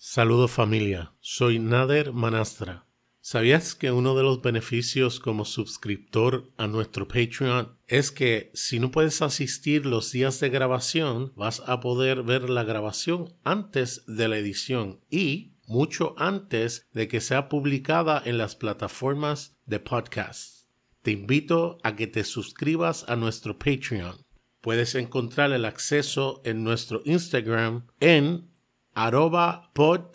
[0.00, 2.86] Saludos familia, soy Nader Manastra.
[3.20, 8.92] ¿Sabías que uno de los beneficios como suscriptor a nuestro Patreon es que si no
[8.92, 14.38] puedes asistir los días de grabación, vas a poder ver la grabación antes de la
[14.38, 20.68] edición y mucho antes de que sea publicada en las plataformas de podcast?
[21.02, 24.14] Te invito a que te suscribas a nuestro Patreon.
[24.60, 28.56] Puedes encontrar el acceso en nuestro Instagram en
[28.98, 30.06] arroba pod-dice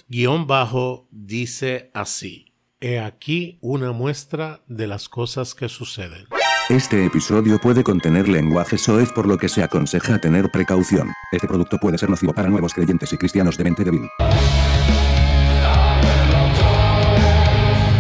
[1.93, 2.53] así.
[2.81, 6.27] He aquí una muestra de las cosas que suceden.
[6.69, 11.13] Este episodio puede contener lenguaje soez por lo que se aconseja tener precaución.
[11.31, 14.09] Este producto puede ser nocivo para nuevos creyentes y cristianos de mente débil.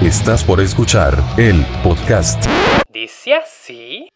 [0.01, 2.45] Estás por escuchar el podcast.
[2.91, 4.12] Dice así.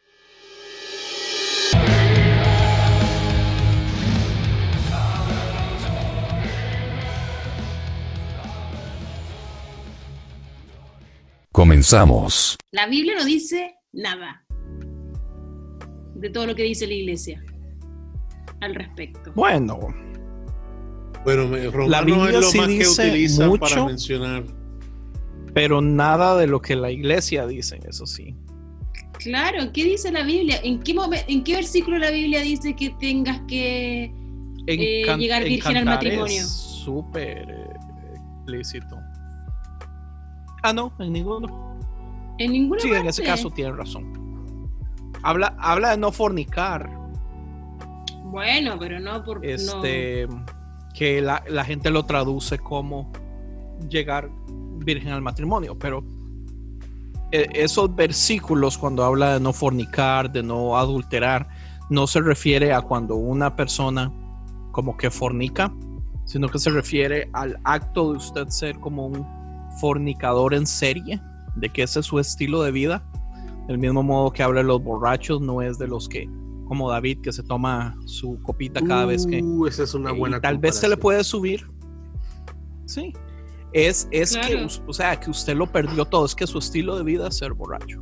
[11.57, 12.55] Comenzamos.
[12.71, 14.45] La Biblia no dice nada
[16.13, 17.43] de todo lo que dice la iglesia
[18.61, 19.31] al respecto.
[19.33, 19.79] Bueno,
[21.25, 23.85] Bueno, me- Romano La Biblia es lo sí más que dice utilizan para mucho.
[23.87, 24.43] mencionar.
[25.55, 28.35] pero nada de lo que la iglesia dice, eso sí.
[29.13, 30.59] Claro, ¿qué dice la Biblia?
[30.63, 34.13] ¿En qué, momen- ¿En qué versículo la Biblia dice que tengas que...
[34.67, 36.37] Eh, llegar en virgen al matrimonio.
[36.43, 36.49] Es
[36.85, 37.67] súper eh,
[38.35, 38.95] explícito.
[40.67, 41.77] Ah, no, en ninguno.
[42.39, 44.69] En ninguna Sí, en ese caso tiene razón.
[45.23, 46.91] Habla, habla de no fornicar.
[48.25, 49.37] Bueno, pero no por...
[49.37, 49.49] no.
[49.49, 50.27] Este,
[50.93, 53.09] que la, la gente lo traduce como
[53.89, 54.29] llegar
[54.79, 56.03] virgen al matrimonio, pero
[57.31, 61.47] eh, esos versículos cuando habla de no fornicar, de no adulterar,
[61.89, 64.11] no se refiere a cuando una persona
[64.73, 65.73] como que fornica,
[66.25, 69.36] sino que se refiere al acto de usted ser como un
[69.79, 71.21] fornicador en serie,
[71.55, 73.03] de que ese es su estilo de vida.
[73.67, 76.29] Del mismo modo que habla de los borrachos, no es de los que,
[76.67, 80.17] como David, que se toma su copita cada vez que, Uh, esa es una y
[80.17, 81.69] buena tal vez se le puede subir.
[82.85, 83.11] Sí.
[83.73, 84.67] Es, es que, Claro.
[84.87, 86.25] o sea, que usted lo perdió todo.
[86.25, 88.01] Es que su estilo de vida es ser borracho.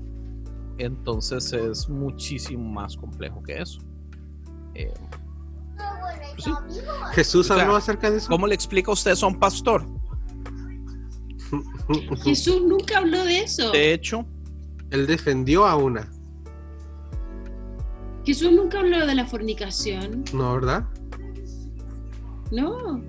[0.78, 3.80] Entonces es muchísimo más complejo que eso.
[4.76, 4.94] Eh,
[6.36, 6.52] pues sí.
[7.14, 8.30] Jesús O sea, habló acerca de eso.
[8.30, 9.88] ¿Cómo le explica usted a un pastor?
[12.24, 13.72] Jesús nunca habló de eso.
[13.72, 14.26] De hecho,
[14.90, 16.10] Él defendió a una,
[18.26, 20.26] Jesús nunca habló de la fornicación.
[20.34, 20.86] ¿no, verdad?
[22.52, 23.04] No.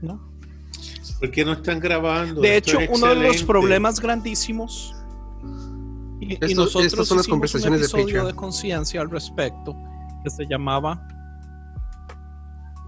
[0.00, 0.32] ¿no?
[1.20, 2.40] ¿Por qué no están grabando?
[2.40, 4.94] De Esto hecho, es uno de los problemas grandísimos.
[6.20, 9.76] Y, nosotros estas son las conversaciones un de episodio de conciencia al respecto
[10.24, 11.06] que se llamaba.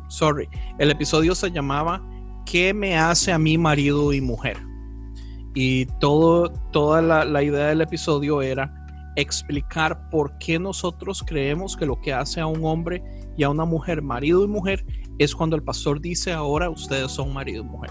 [0.08, 0.48] Sorry,
[0.78, 2.02] el episodio se llamaba
[2.46, 4.56] ¿Qué me hace a mí marido y mujer?
[5.54, 8.72] Y todo, toda la, la idea del episodio era
[9.16, 13.02] explicar por qué nosotros creemos que lo que hace a un hombre
[13.36, 14.84] y a una mujer marido y mujer
[15.18, 17.90] es cuando el pastor dice ahora ustedes son marido y mujer.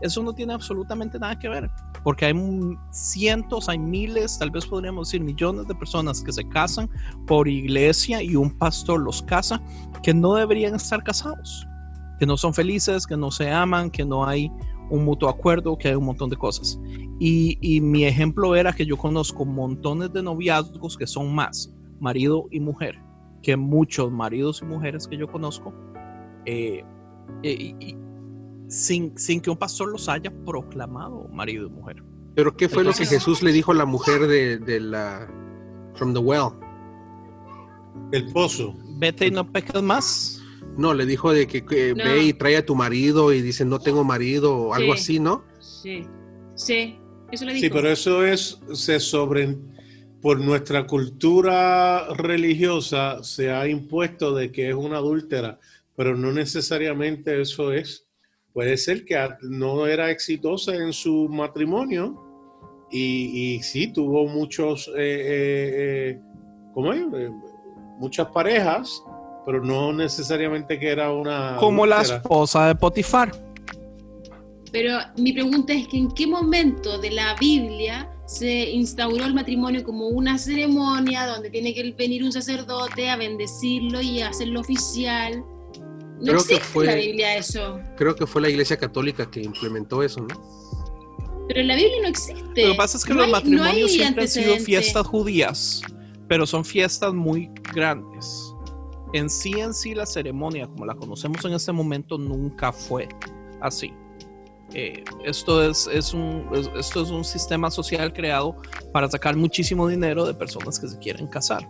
[0.00, 1.70] Eso no tiene absolutamente nada que ver,
[2.02, 2.34] porque hay
[2.90, 6.90] cientos, hay miles, tal vez podríamos decir millones de personas que se casan
[7.26, 9.62] por iglesia y un pastor los casa
[10.02, 11.66] que no deberían estar casados,
[12.24, 14.50] que no son felices, que no se aman, que no hay
[14.88, 16.80] un mutuo acuerdo, que hay un montón de cosas.
[17.20, 21.70] Y, y mi ejemplo era que yo conozco montones de noviazgos que son más
[22.00, 22.98] marido y mujer
[23.42, 25.74] que muchos maridos y mujeres que yo conozco.
[26.46, 26.82] eh,
[27.42, 27.96] eh, y- y
[28.68, 32.02] sin, sin que un pastor los haya proclamado marido y mujer.
[32.34, 35.28] Pero ¿qué fue lo que Jesús le dijo a la mujer de, de la
[35.94, 36.52] from the well?
[38.12, 38.74] El pozo.
[38.98, 40.33] Vete y no peques más.
[40.76, 42.04] No, le dijo de que, que No.
[42.04, 45.00] ve y trae a tu marido y dice no tengo marido o algo Sí.
[45.00, 45.44] así, ¿no?
[45.60, 46.02] Sí.
[46.54, 46.98] Sí.
[47.30, 47.62] Eso le dijo.
[47.64, 49.56] Sí, pero eso es, se sobre,
[50.20, 55.58] por nuestra cultura religiosa se ha impuesto de que es una adúltera,
[55.96, 58.06] pero no necesariamente eso es.
[58.52, 62.20] Puede ser que no era exitosa en su matrimonio
[62.90, 65.72] y, y sí tuvo muchos, eh, eh,
[66.10, 66.20] eh,
[66.72, 67.00] ¿cómo es?
[67.14, 67.30] Eh,
[67.98, 69.02] muchas parejas,
[69.46, 73.32] pero no necesariamente que era una Como la esposa de Potifar.
[74.72, 79.84] Pero mi pregunta es que en qué momento de la Biblia se instauró el matrimonio
[79.84, 85.44] como una ceremonia donde tiene que venir un sacerdote a bendecirlo y a hacerlo oficial.
[86.18, 87.78] No Creo que existe fue- en la Biblia eso.
[87.96, 90.64] Creo que fue la iglesia católica que implementó eso, ¿no?
[91.46, 92.62] Pero en la Biblia no existe.
[92.66, 95.82] Lo que pasa es que No los hay- matrimonios siempre han sido fiestas judías,
[96.26, 98.53] pero son fiestas muy grandes.
[99.14, 103.08] En sí en sí la ceremonia como la conocemos en este momento nunca fue
[103.60, 103.92] así.
[104.72, 108.56] Eh, esto, es, es un, es- esto es un sistema social creado
[108.92, 111.68] para sacar muchísimo dinero de personas que se quieren casar.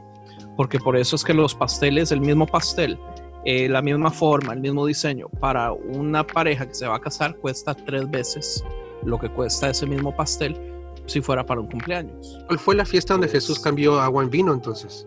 [0.56, 2.98] Porque por eso es que los pasteles, el mismo pastel,
[3.44, 7.36] eh, la misma forma, el mismo diseño, para una pareja que se va a casar
[7.36, 8.64] cuesta tres veces
[9.04, 10.56] lo que cuesta ese mismo pastel
[11.06, 12.38] si fuera para un cumpleaños.
[12.46, 15.06] ¿Cuál fue la fiesta donde Jesús cambió agua en vino entonces?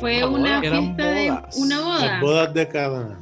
[0.00, 0.70] Fue Una una boda.
[0.70, 1.56] Fiesta de bodas.
[1.56, 2.20] una Las boda.
[2.20, 3.20] bodas de cada.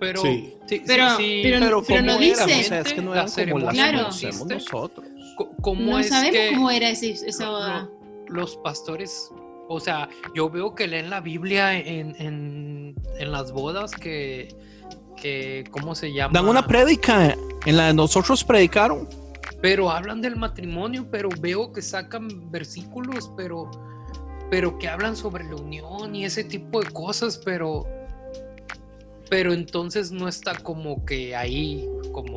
[0.00, 0.54] Pero, Sí.
[0.66, 2.20] sí, Pero- sí, pero- Pero, pero ¿cómo no eran?
[2.20, 2.42] dice.
[2.42, 3.98] O sea, es que no La eran como las Claro.
[3.98, 5.06] conocemos nosotros.
[5.62, 7.88] ¿cómo No es sabemos que cómo era ese- esa boda.
[8.28, 9.30] lo- los pastores,
[9.68, 14.48] o sea, yo veo que leen la Biblia en, en, en las bodas que,
[15.20, 16.32] que, ¿cómo se llama?
[16.34, 17.36] Dan una prédica.
[17.66, 19.08] En la de nosotros predicaron.
[19.62, 23.70] pero hablan del matrimonio, pero veo que sacan versículos, pero,
[24.50, 27.86] pero que hablan sobre la unión y ese tipo de cosas, pero,
[29.30, 32.36] pero entonces no está como que ahí, como,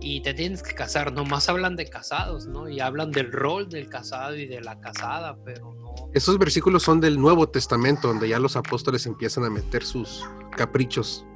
[0.00, 2.68] y te tienes que casar, nomás hablan de casados, ¿no?
[2.68, 6.10] Y hablan del rol del casado y de la casada, pero no.
[6.12, 10.24] Esos versículos son del Nuevo Testamento, donde ya los apóstoles empiezan a meter sus
[10.56, 11.26] caprichos.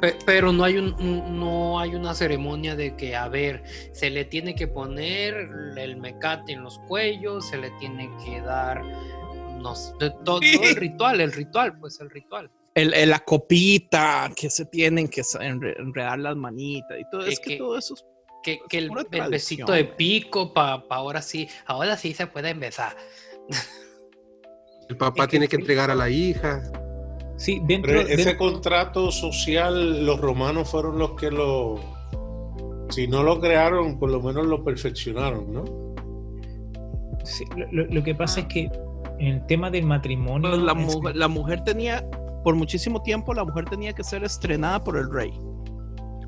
[0.00, 3.62] Pe- Pero no hay un, no hay una ceremonia de que, a ver,
[3.92, 5.34] se le tiene que poner
[5.76, 8.82] el mecate en los cuellos, se le tiene que dar
[9.60, 12.50] no sé, todo, todo el ritual, el ritual, pues el ritual.
[12.74, 17.24] El, el- la copita que se tienen que enredar las manitas y todo.
[17.24, 18.04] Que- Es que que- todo eso es
[18.42, 22.54] Que, que el, pura el besito de pico para ahora sí, ahora sí se puede
[22.54, 22.96] besar.
[24.88, 26.62] El papá Es tiene que entregar a la hija.
[27.40, 31.80] Sí, dentro, Pero ese dentro- contrato social, los romanos fueron los que lo.
[32.90, 35.64] Si no lo crearon, por lo menos lo perfeccionaron, ¿no?
[37.24, 38.70] sí, lo, que pasa es que
[39.18, 40.54] en el tema del matrimonio.
[40.56, 42.04] La, mujer, la mujer tenía,
[42.44, 45.32] por muchísimo tiempo, la mujer tenía que ser estrenada por el rey.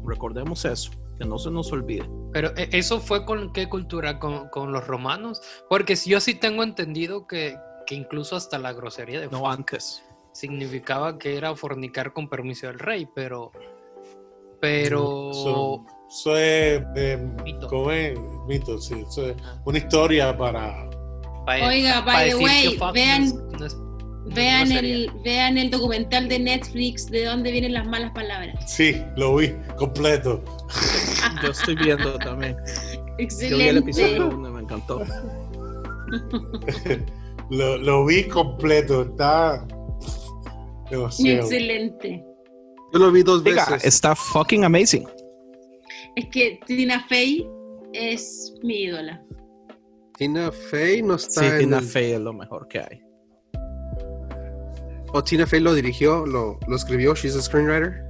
[0.06, 2.08] Recordemos eso, que no se nos olvide.
[2.32, 6.34] Pero ¿e- eso fue con qué cultura, con, con los romanos, porque si yo sí
[6.34, 7.54] tengo entendido que,
[7.86, 10.02] que incluso hasta la grosería de No fuck antes.
[10.32, 13.52] Significaba que era fornicar con permiso del rey, pero
[14.60, 16.82] pero Eso, eso es.
[16.96, 17.66] eh, Mito.
[17.68, 18.16] ¿Cómo es?
[18.46, 18.94] Mito, sí.
[19.08, 20.88] Eso es una historia para.
[21.44, 25.10] pa- Oiga, pa by the way, vean- no es- no es- no es Vean el,
[25.24, 28.54] vean el documental de Netflix de dónde vienen las malas palabras.
[28.72, 30.40] Sí, lo vi completo.
[31.42, 32.56] Yo estoy viendo también.
[32.56, 32.62] Yo
[32.92, 33.78] vi el Excelente.
[33.80, 35.02] episodio uno y me encantó.
[37.50, 39.02] Lo, lo vi completo.
[39.02, 39.66] Está.
[40.92, 41.40] Demasiado.
[41.42, 42.24] Excelente.
[42.92, 43.84] Yo lo vi dos Diga, veces.
[43.86, 45.08] está fucking amazing.
[46.16, 47.48] Es que Tina Fey
[47.94, 49.22] es mi ídola.
[50.18, 53.02] Tina Fey no está Sí, en Tina el- Fey es lo mejor que hay.
[55.14, 58.04] O Tina Fey lo dirigió, lo, lo escribió, she's a screenwriter.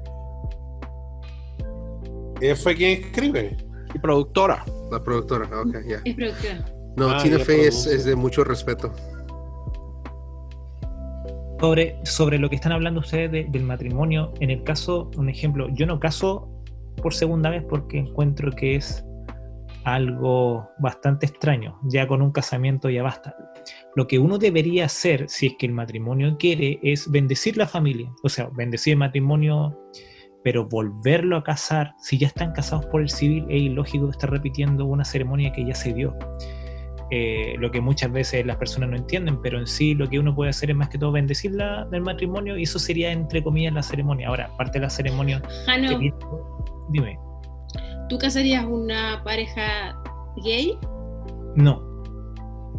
[2.40, 3.56] Ella fue quien escribe.
[3.94, 4.64] Y productora.
[4.90, 6.00] La productora, ok, ya.
[6.05, 6.64] Es productora.
[6.96, 8.93] No, Ah, Tina Fey es de mucho respeto.
[11.62, 15.69] Sobre, sobre lo que están hablando ustedes de- del matrimonio, en el caso, un ejemplo,
[15.73, 16.49] yo no caso
[17.00, 19.05] por segunda vez porque encuentro que es
[19.85, 23.37] algo bastante extraño, ya con un casamiento ya basta.
[23.94, 28.11] Lo que uno debería hacer, si es que el matrimonio quiere, es bendecir la familia,
[28.25, 29.79] o sea, bendecir el matrimonio,
[30.43, 34.84] pero volverlo a casar, si ya están casados por el civil, es ilógico estar repitiendo
[34.84, 36.17] una ceremonia que ya se dio
[37.15, 40.35] eh, lo que muchas veces las personas no entienden, pero en sí lo que uno
[40.35, 43.75] puede hacer es más que todo bendecir la, el matrimonio y eso sería entre comillas
[43.75, 44.29] la ceremonia.
[44.29, 46.17] Ahora, aparte de la ceremonia, Jano, que viene-
[46.89, 47.19] dime,
[48.09, 49.95] ¿tú casarías una pareja
[50.43, 50.79] gay?
[51.55, 51.83] no,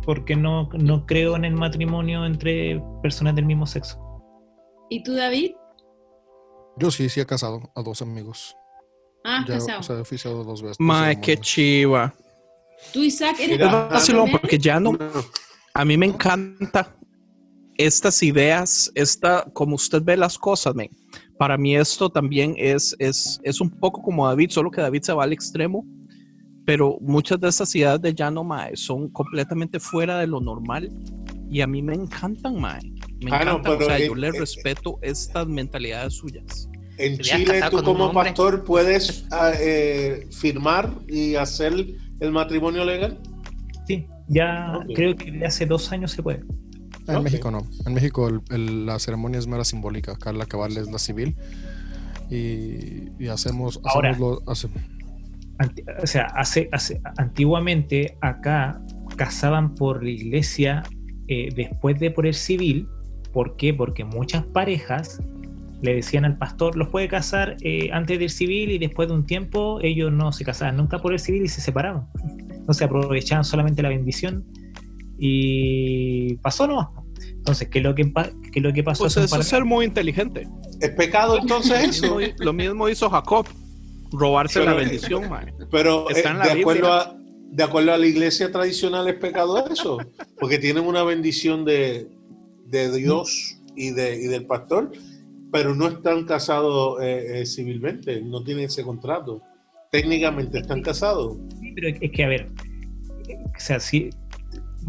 [0.04, 4.00] porque no, no creo en el matrimonio entre personas del mismo sexo.
[4.90, 5.52] ¿Y tú, David?
[6.78, 8.58] Yo sí, sí he casado a dos amigos.
[9.24, 9.80] Ah, Ya, casado.
[9.80, 10.78] o sea, he oficiado dos veces.
[10.80, 12.14] Mae, qué chiva.
[12.92, 13.90] ¿Tú, Isaac, eres Mira,
[14.32, 15.00] porque ya no, No,
[15.74, 16.96] a mí me encanta
[17.78, 20.90] estas ideas, esta, como usted ve las cosas, men.
[21.40, 25.14] Para mí esto también es, es, es un poco como David, solo que David se
[25.14, 25.84] va al extremo,
[26.66, 30.90] pero muchas de estas ideas de Llano Mae son completamente fuera de lo normal
[31.50, 32.80] y a mí me encantan, Mae.
[33.24, 36.70] Me Ah, no, encantan, o pero sea, en- yo le en- respeto estas mentalidades suyas.
[37.00, 41.74] En Chile, tú como pastor puedes ah, eh, firmar y hacer
[42.24, 43.20] el matrimonio legal.
[43.88, 46.44] Sí, ya creo que de hace dos años se puede.
[47.08, 47.22] En.
[47.22, 47.68] México no.
[47.86, 50.14] En México el- el- la ceremonia es mera simbólica.
[50.14, 51.36] Acá la que vale es la civil.
[52.30, 54.18] Y, y hacemos, Ahora.
[54.18, 54.70] lo- hace-
[55.60, 58.82] Anti- o sea, hace, hace, antiguamente acá
[59.18, 60.84] casaban por la iglesia
[61.28, 62.88] eh, después de por el civil.
[63.34, 63.74] ¿Por qué?
[63.74, 65.20] Porque muchas parejas
[65.84, 69.26] le decían al pastor, los puede casar eh, antes del civil y después de un
[69.26, 72.08] tiempo ellos no se casaban nunca por el civil y se separaban.
[72.50, 74.46] Entonces aprovechaban solamente la bendición
[75.20, 77.06] y pasó no.
[77.20, 78.12] Entonces, ¿qué es lo que,
[78.52, 79.04] qué es lo que pasó?
[79.04, 80.48] Pues eso es ser muy inteligente.
[80.80, 82.16] ¿Es pecado entonces Lo eso?
[82.18, 83.46] mismo, lo mismo hizo Jacob,
[84.12, 85.54] robarse Pero- la bendición, mae.
[85.70, 87.18] Pero Está eh, en la de, acuerdo a,
[87.52, 89.98] de acuerdo a la iglesia tradicional es pecado eso,
[90.40, 92.08] porque tienen una bendición de,
[92.68, 94.92] de Dios y, de, y del pastor,
[95.54, 99.44] pero no están casados eh, eh, civilmente, no tienen ese contrato.
[99.92, 101.38] Técnicamente están casados.
[101.62, 102.50] Sí, pero es que, a ver,
[103.30, 104.10] o sea, si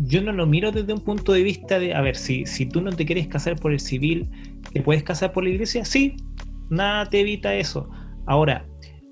[0.07, 2.81] yo no lo miro desde un punto de vista de, a ver, si, si tú
[2.81, 4.31] no te quieres casar por el civil,
[4.73, 5.85] ¿te puedes casar por la iglesia?
[5.85, 6.17] Sí,
[6.71, 7.91] nada te evita eso.
[8.27, 8.67] Ahora,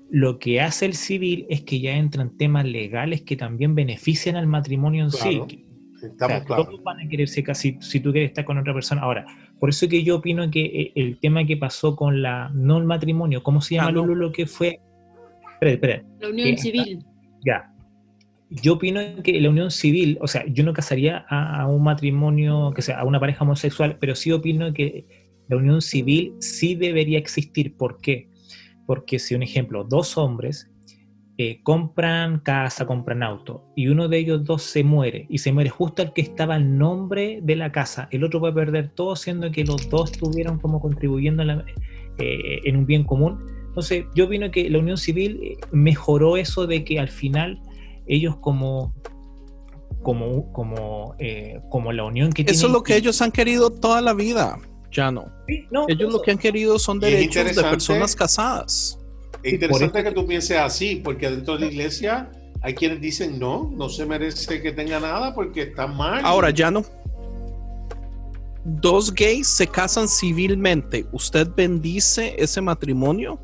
[0.09, 4.47] lo que hace el civil es que ya entran temas legales que también benefician al
[4.47, 5.62] matrimonio en Claro, sí.
[6.03, 6.65] O Estamos sea, claros.
[6.67, 9.01] todos van a quererse casar si, si tú quieres estar con otra persona.
[9.01, 9.25] Ahora,
[9.59, 12.83] por eso que yo opino que eh, el tema que pasó con la, no el
[12.85, 14.05] matrimonio, ¿cómo se llama Ah, no.
[14.05, 14.15] Lulu?
[14.15, 14.79] Lo que fue.
[15.53, 16.03] Espera, espera.
[16.19, 16.99] La unión Sí, civil.
[17.45, 17.69] Ya.
[18.49, 22.71] Yo opino que la unión civil, o sea, yo no casaría a, a un matrimonio,
[22.75, 25.05] que sea, a una pareja homosexual, pero sí opino que
[25.47, 27.75] la unión civil sí debería existir.
[27.75, 28.29] ¿Por qué?
[28.85, 30.69] Porque si, un ejemplo, dos hombres
[31.37, 35.69] eh, compran casa, compran auto, y uno de ellos dos se muere, y se muere
[35.69, 39.15] justo el que estaba el nombre de la casa, el otro va a perder todo,
[39.15, 41.65] siendo que los dos estuvieron como contribuyendo en, la-
[42.19, 43.39] eh, en un bien común.
[43.69, 47.59] Entonces, yo opino que la unión civil eh, mejoró eso de que al final
[48.05, 48.93] ellos como
[50.03, 54.01] como como eh, como la unión que Eso es lo que ellos han querido toda
[54.01, 54.59] la vida,
[54.91, 55.25] ya no.
[55.47, 58.99] Sí, no, Ellos lo que han querido son derechos de personas casadas.
[59.43, 62.31] Es interesante que tú pienses así, porque dentro de la iglesia
[62.61, 66.21] hay quienes dicen no, no se merece que tenga nada porque está mal.
[66.23, 66.83] Ahora ya no.
[68.65, 71.05] Dos gays se casan civilmente.
[71.11, 73.39] ¿Usted bendice ese matrimonio?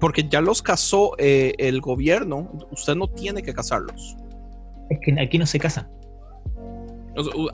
[0.00, 2.50] Porque ya los casó eh, el gobierno.
[2.70, 4.16] Usted no tiene que casarlos.
[4.90, 5.88] es que aquí no se casan.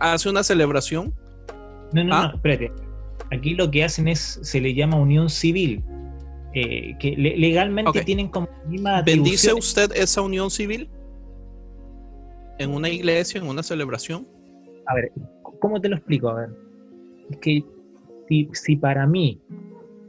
[0.01, 1.13] Hace una celebración.
[1.93, 2.29] No, no, Ah.
[2.29, 2.71] no, espérate.
[3.33, 5.85] Aquí lo que hacen es, se le llama unión civil,
[6.61, 10.91] eh, que legalmente tienen como misma ¿Bendice usted esa unión civil?
[12.59, 14.27] ¿En una iglesia, en una celebración?
[14.87, 15.13] A ver,
[15.61, 16.31] ¿cómo te lo explico?
[16.31, 16.49] A ver,
[17.31, 17.65] es que
[18.29, 19.41] si, si para mí,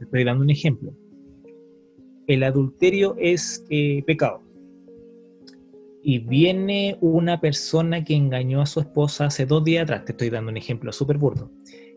[0.00, 0.92] estoy dando un ejemplo,
[2.26, 4.42] el adulterio es eh, pecado,
[6.02, 10.30] y viene una persona que engañó a su esposa hace dos días atrás, te estoy
[10.30, 11.48] dando un ejemplo súper burdo,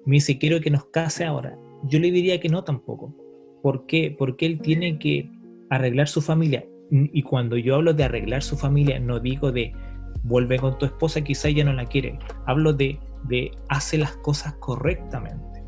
[0.05, 3.22] me dice, quiero que nos case ahora, yo le diría que no tampoco.
[3.63, 4.15] ¿Por qué?
[4.15, 5.31] Porque él tiene que
[5.71, 6.63] arreglar su familia.
[6.91, 9.73] Y cuando yo hablo de arreglar su familia, no digo de
[10.21, 12.19] vuelve con tu esposa, quizá ella no la quiere.
[12.45, 15.63] Hablo de, de hace las cosas correctamente.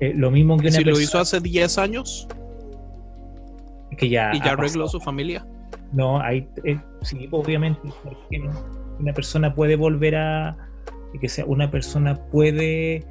[0.00, 2.28] Eh, lo mismo que una Si lo persona hizo hace 10 años
[3.96, 4.88] que ya, y ya arregló pasado.
[4.88, 5.46] su familia.
[5.92, 7.80] No, hay, eh, sí, obviamente,
[8.98, 10.56] una persona puede volver a,
[11.20, 13.04] que sea, una persona puede eh,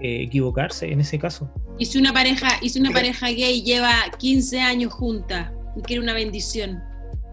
[0.00, 1.50] equivocarse en ese caso.
[1.78, 6.02] Y si una pareja, y si una pareja gay lleva 15 años junta y quiere
[6.02, 6.82] una bendición.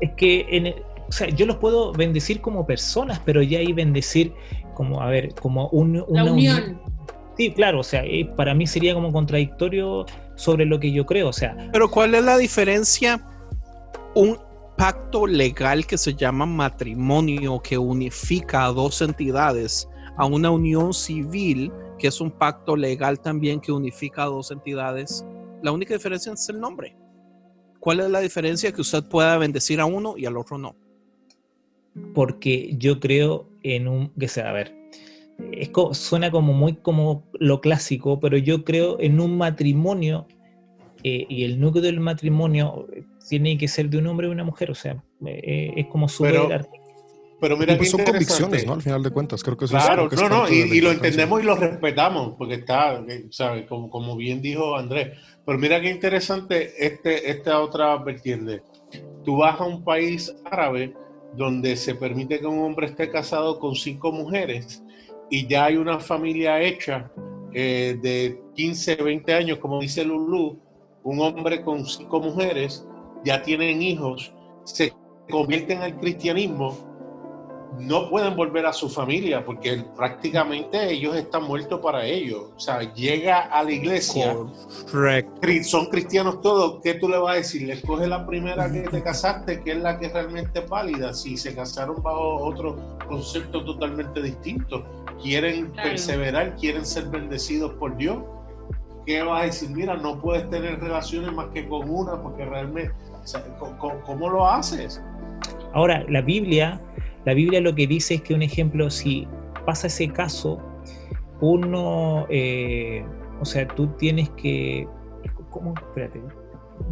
[0.01, 3.73] Es que, en el- o sea, yo los puedo bendecir como personas, pero ya ahí
[3.73, 4.33] bendecir
[4.73, 6.81] como, a ver, como un, La una unión.
[7.37, 11.29] Sí, claro, o sea, eh, para mí sería como contradictorio sobre lo que yo creo,
[11.29, 13.21] o sea, Pero ¿cuál es la diferencia?
[14.13, 14.37] Un
[14.77, 19.87] pacto legal que se llama matrimonio que unifica a dos entidades
[20.17, 25.25] a una unión civil que es un pacto legal también que unifica a dos entidades.
[25.61, 26.95] La única diferencia es el nombre.
[27.79, 30.75] ¿Cuál es la diferencia que usted pueda bendecir a uno y al otro no?
[32.13, 34.75] porque yo creo en un, que sea, a ver,
[35.53, 40.27] es co- suena como muy como lo clásico, pero yo creo en un matrimonio
[41.03, 44.43] eh, y el núcleo del matrimonio eh, tiene que ser de un hombre y una
[44.43, 46.67] mujer, o sea, eh, es como súper...
[47.39, 48.73] Pero- mira pues son convicciones, ¿no?
[48.73, 50.81] Al final de cuentas, creo que eso es Claro, es no, no, parte y, y
[50.81, 53.67] lo entendemos y lo respetamos, porque está, eh, ¿sabes?
[53.67, 55.17] Como, como bien dijo Andrés.
[55.45, 58.63] Pero mira qué interesante este, esta otra vertiente.
[59.23, 60.93] Tú vas a un país árabe
[61.35, 64.83] donde se permite que un hombre esté casado con cinco mujeres
[65.29, 67.11] y ya hay una familia hecha
[67.53, 70.59] eh, de 15, 20 años, como dice Lulú,
[71.03, 72.85] un hombre con cinco mujeres,
[73.23, 74.93] ya tienen hijos, se
[75.29, 76.94] convierten al cristianismo
[77.79, 82.43] no pueden volver a su familia porque prácticamente ellos están muertos para ellos.
[82.55, 84.35] O sea, llega a la iglesia,
[84.91, 85.41] Correcto.
[85.41, 87.63] cri- son cristianos todos, ¿qué tú le vas a decir?
[87.67, 91.35] Le escoge la primera que te casaste, que es la que realmente es válida, si
[91.37, 94.85] se casaron bajo otro concepto totalmente distinto.
[95.21, 95.89] Quieren Claro.
[95.89, 98.17] perseverar, quieren ser bendecidos por Dios.
[99.05, 99.69] ¿Qué vas a decir?
[99.69, 102.91] Mira, no puedes tener relaciones más que con una porque realmente,
[103.23, 105.01] o sea, ¿cómo- ¿cómo, cómo lo haces?
[105.73, 106.81] Ahora, la Biblia,
[107.25, 109.27] la Biblia lo que dice es que un ejemplo, si
[109.65, 110.59] pasa ese caso,
[111.41, 113.03] uno, eh,
[113.41, 114.87] o sea, tú tienes que,
[115.49, 115.73] ¿cómo?
[115.75, 116.21] Espérate,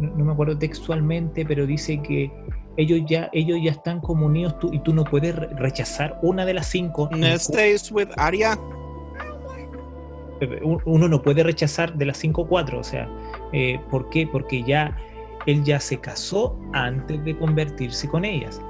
[0.00, 2.30] no, me acuerdo textualmente, pero dice que
[2.76, 6.44] ellos ya, ellos ya están como unidos tú, y tú no puedes re- rechazar una
[6.44, 7.08] de las cinco.
[7.38, 8.58] Stays with Aria.
[10.62, 13.08] Un- Uno no puede rechazar de las cinco o cuatro, o sea,
[13.52, 14.26] eh, ¿por qué?
[14.26, 14.96] Porque ya
[15.46, 18.60] él ya se casó antes de convertirse con ellas.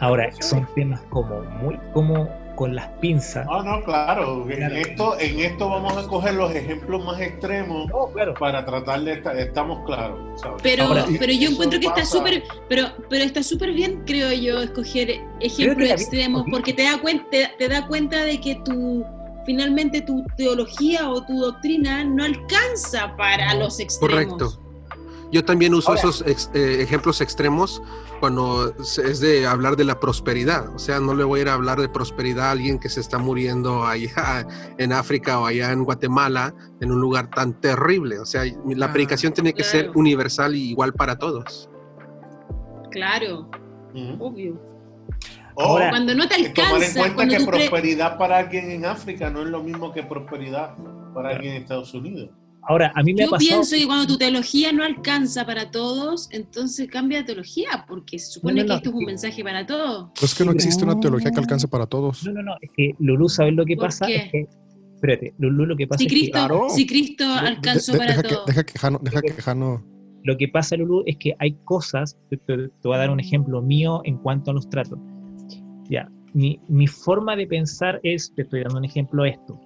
[0.00, 2.28] Ahora, son temas como muy, como
[2.58, 3.46] con las pinzas.
[3.48, 4.44] Ah, no, claro.
[4.50, 8.34] En esto, en esto vamos a coger los ejemplos más extremos No, claro.
[8.34, 10.18] para tratar de estar, estamos claros.
[10.40, 10.60] ¿sabes?
[10.62, 14.60] Pero, Ahora, pero yo encuentro que está súper, pero, pero está súper bien, creo yo,
[14.60, 19.04] escoger ejemplos extremos, porque te da cuenta, te, te da cuenta de que tu
[19.46, 24.34] finalmente tu teología o tu doctrina no alcanza para los extremos.
[24.36, 24.67] Correcto.
[25.30, 27.82] Yo también uso esos ex- eh, ejemplos extremos
[28.20, 30.74] cuando es de hablar de la prosperidad.
[30.74, 33.00] O sea, no le voy a ir a hablar de prosperidad a alguien que se
[33.00, 34.46] está muriendo allá
[34.78, 38.18] en África o allá en Guatemala, en un lugar tan terrible.
[38.18, 41.68] O sea, la Ah, predicación tiene que ser universal y igual para todos.
[42.90, 43.50] Claro,
[44.18, 44.60] obvio.
[45.58, 48.84] Ahora- Cuando no te que tomar en alcanza, cuenta cuando que prosperidad para alguien en
[48.86, 50.74] África no es lo mismo que prosperidad
[51.14, 52.30] para alguien en Estados Unidos.
[52.68, 53.48] Ahora, a mí me ha Yo pasado.
[53.48, 58.26] pienso que cuando tu teología no alcanza para todos, entonces cambia de teología, porque se
[58.32, 60.10] supone No, no, que no, esto es un mensaje para todos.
[60.14, 61.40] Pero es que no existe una teología que No.
[61.42, 62.24] alcance para todos.
[62.26, 64.06] No, no, no, es que Lulú, ¿sabes lo que ¿Por pasa?
[64.06, 64.16] qué?
[64.16, 64.46] Es que,
[64.94, 66.66] espérate, Lulú, lo que pasa Si es que Cristo, claro.
[66.68, 68.46] si Cristo De- de- alcanzó de- para todos.
[68.46, 69.84] deja que Jano, deja que Jano-
[70.24, 73.18] lo que pasa, Lulú, es que hay cosas, te, te- te voy a dar un
[73.20, 74.98] ejemplo mío en cuanto a los tratos.
[75.88, 79.58] Ya, mi, mi forma de pensar es, te estoy dando un ejemplo esto,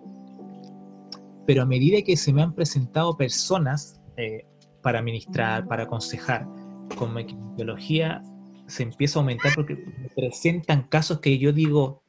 [1.47, 4.47] pero a medida que se me han presentado personas eh,
[4.83, 6.47] para ministrar, para aconsejar,
[7.15, 8.23] mi teología
[8.67, 12.03] se empieza a aumentar porque me presentan casos que yo digo,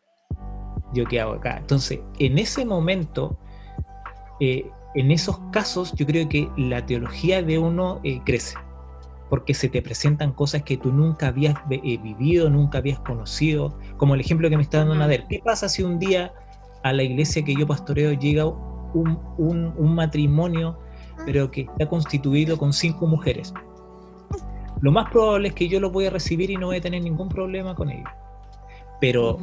[0.94, 1.58] ¿yo qué hago acá?
[1.58, 3.38] Entonces, en ese momento,
[4.40, 8.56] eh, en esos casos, yo creo que la teología de uno eh, crece,
[9.30, 14.16] porque se te presentan cosas que tú nunca habías eh, vivido, nunca habías conocido, como
[14.16, 14.96] el ejemplo que me está dando.
[14.96, 15.26] Nader.
[15.28, 16.34] ¿Qué pasa si un día
[16.84, 18.46] a la iglesia que yo pastoreo llega
[18.94, 20.78] un, un- un matrimonio,
[21.26, 23.54] pero que está constituido con cinco mujeres?
[24.82, 27.02] Lo más probable es que yo lo voy a recibir y no voy a tener
[27.04, 28.04] ningún problema con ello.
[29.00, 29.38] Pero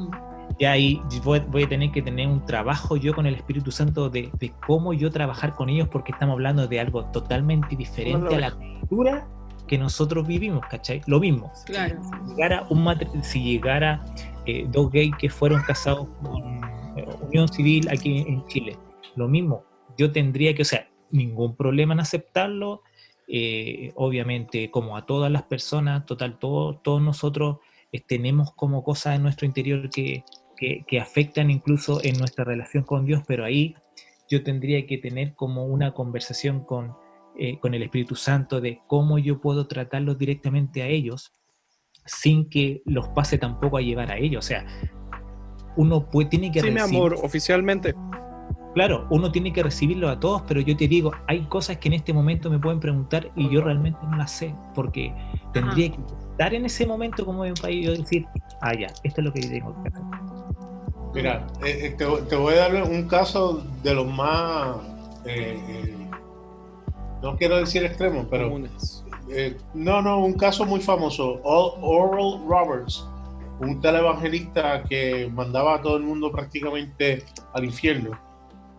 [0.59, 4.11] ya ahí voy, voy a tener que tener un trabajo yo con el Espíritu Santo
[4.11, 8.41] de, de cómo yo trabajar con ellos porque estamos hablando de algo totalmente diferente a
[8.41, 9.27] la cultura
[9.67, 11.01] que nosotros vivimos, ¿cachai?
[11.07, 11.53] Lo mismo.
[11.67, 11.97] Claro.
[12.03, 14.05] Si llegara, un matri- si llegara
[14.45, 16.43] eh, dos gays que fueron casados con
[16.99, 18.77] eh, unión civil aquí en Chile,
[19.21, 19.65] lo mismo.
[19.97, 22.83] Yo tendría que, o sea, ningún problema en aceptarlo.
[23.33, 27.59] eh, obviamente, como a todas las personas, total, todo- todos nosotros
[27.93, 30.25] eh, tenemos como cosas en nuestro interior que,
[30.57, 33.77] que, que afectan incluso en nuestra relación con Dios, pero ahí
[34.29, 36.93] yo tendría que tener como una conversación con,
[37.39, 41.33] eh, con el Espíritu Santo de cómo yo puedo tratarlos directamente a ellos
[42.05, 44.45] sin que los pase tampoco a llevar a ellos.
[44.45, 44.67] O sea,
[45.77, 47.95] uno puede, tiene que Sí, mi amor, oficialmente.
[48.75, 51.95] Claro, uno tiene que recibirlo a todos, pero yo te digo, hay cosas que en
[51.95, 55.13] este momento me pueden preguntar y yo realmente no las sé, porque
[55.53, 55.99] tendría que
[56.31, 58.27] estar en ese momento como en un país y yo decir,
[58.61, 60.03] ah, ya, esto es lo que yo tengo que hacer.
[61.13, 64.77] Mira, eh, eh, te, te voy a dar un caso de los más,
[65.25, 65.97] eh, eh,
[67.23, 68.57] no quiero decir extremo, pero
[69.31, 73.05] eh, no, no, un caso muy famoso, Or- Oral Roberts,
[73.59, 78.30] un televangelista que mandaba a todo el mundo prácticamente al infierno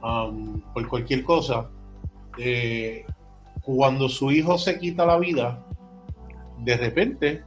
[0.03, 1.69] um, por cualquier cosa.
[2.37, 3.05] Eh,
[3.61, 5.63] cuando su hijo se quita la vida,
[6.59, 7.43] de repente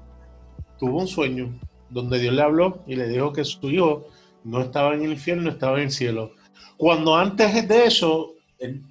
[0.78, 1.58] tuvo un sueño
[1.90, 4.06] donde Dios le habló y le dijo que su hijo
[4.44, 6.32] no estaba en el infierno, estaba en el cielo.
[6.76, 8.82] Cuando antes de eso, el,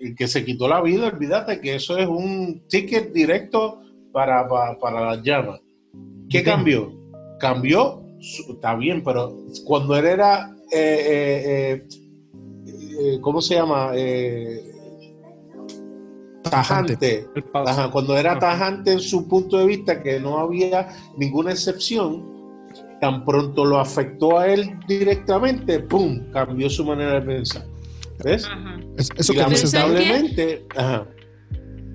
[0.00, 3.82] el que se quitó la vida, olvídate que eso es un ticket directo
[4.12, 5.60] para, para, para las llamas.
[6.30, 6.92] ¿Qué cambió?
[7.40, 11.88] Cambió, está bien, pero cuando él era, eh, eh, eh,
[12.98, 13.90] eh, ¿cómo se llama?
[13.94, 14.72] Eh,
[16.42, 17.26] tajante.
[17.92, 22.24] Cuando era tajante en su punto de vista, que no había ninguna excepción,
[23.00, 26.30] tan pronto lo afectó a él directamente, ¡pum!
[26.32, 27.64] cambió su manera de pensar.
[28.24, 28.44] ¿Ves?
[28.46, 28.80] Ajá.
[28.96, 31.06] Es- eso Y que lamentablemente, ajá,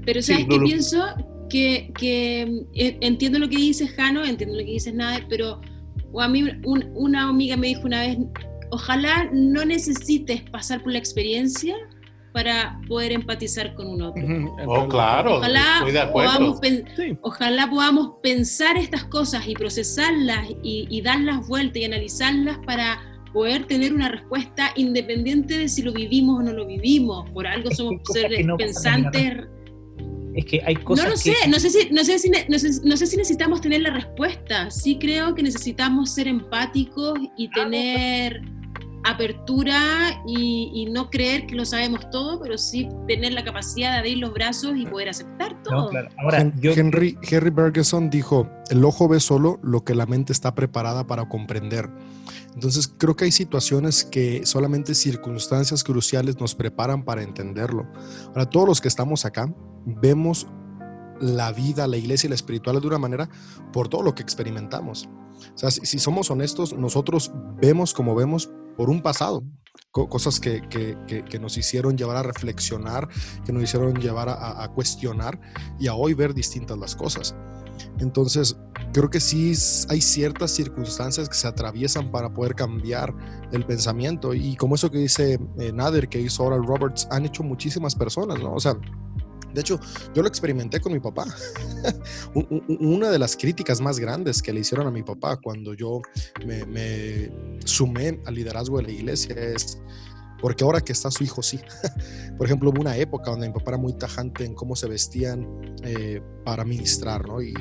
[0.06, 1.04] Pero Sí, ¿sabes no qué lo- pienso?
[1.50, 2.42] Que, que,
[2.74, 5.62] eh, entiendo lo que dices, Jano, entiendo lo que dices, Nader, pero
[6.12, 8.18] o a mí un- una amiga me dijo una vez,
[8.74, 11.76] ojalá no necesites pasar por la experiencia
[12.34, 14.24] para poder empatizar con un otro.
[14.66, 16.32] oh, claro, Ojalá estoy de acuerdo.
[16.32, 16.60] podamos,
[16.96, 17.18] Sí.
[17.22, 23.00] ojalá podamos pensar estas cosas y procesarlas y, y darlas vueltas y analizarlas para
[23.32, 27.30] poder tener una respuesta independiente de si lo vivimos o no lo vivimos.
[27.32, 29.34] Por algo Es que somos seres que no pensantes.
[30.36, 32.58] Es que hay cosas No lo que- sé, no sé, si, no, sé si, no,
[32.58, 34.72] sé, no sé si necesitamos tener la respuesta.
[34.72, 38.42] Sí creo que necesitamos ser empáticos y tener
[39.04, 43.98] apertura y, y no creer que lo sabemos todo, pero sí tener la capacidad de
[44.00, 45.84] abrir los brazos y poder aceptar todo.
[45.84, 46.10] No, claro.
[46.18, 50.32] Ahora, Hen- yo Henry, Henry Bergeson dijo, el ojo ve solo lo que la mente
[50.32, 51.90] está preparada para comprender.
[52.54, 57.88] Entonces creo que hay situaciones que solamente circunstancias cruciales nos preparan para entenderlo.
[58.28, 59.54] Ahora, todos los que estamos acá
[59.86, 60.48] vemos
[61.20, 63.30] la vida, la iglesia y la espiritual de una manera
[63.72, 65.10] por todo lo que experimentamos.
[65.54, 69.44] O sea, si, si somos honestos, nosotros vemos como vemos por un pasado,
[69.92, 73.08] co- cosas que, que- que- nos hicieron llevar a reflexionar,
[73.46, 75.40] que nos hicieron llevar a- cuestionar
[75.80, 77.36] y a hoy ver distintas las cosas.
[78.00, 78.56] Entonces,
[78.94, 79.54] creo que sí
[79.90, 83.14] hay ciertas circunstancias que se atraviesan para poder cambiar
[83.52, 84.34] el pensamiento.
[84.34, 88.40] Y como eso que dice eh, Nader, que hizo Oral Roberts, han hecho muchísimas personas,
[88.40, 88.54] ¿no?
[88.54, 88.76] O sea,
[89.54, 89.80] de hecho,
[90.14, 91.26] yo lo experimenté con mi papá.
[92.34, 95.74] Un- un- Una de las críticas más grandes que le hicieron a mi papá cuando
[95.74, 96.02] yo
[96.46, 97.30] me
[97.66, 99.80] sumé al liderazgo de la iglesia es,
[100.44, 101.58] porque ahora que está su hijo, sí.
[102.38, 105.48] Por ejemplo, hubo una época donde mi papá era muy tajante en cómo se vestían
[105.84, 107.42] eh, para ministrar, ¿no?
[107.42, 107.54] Y,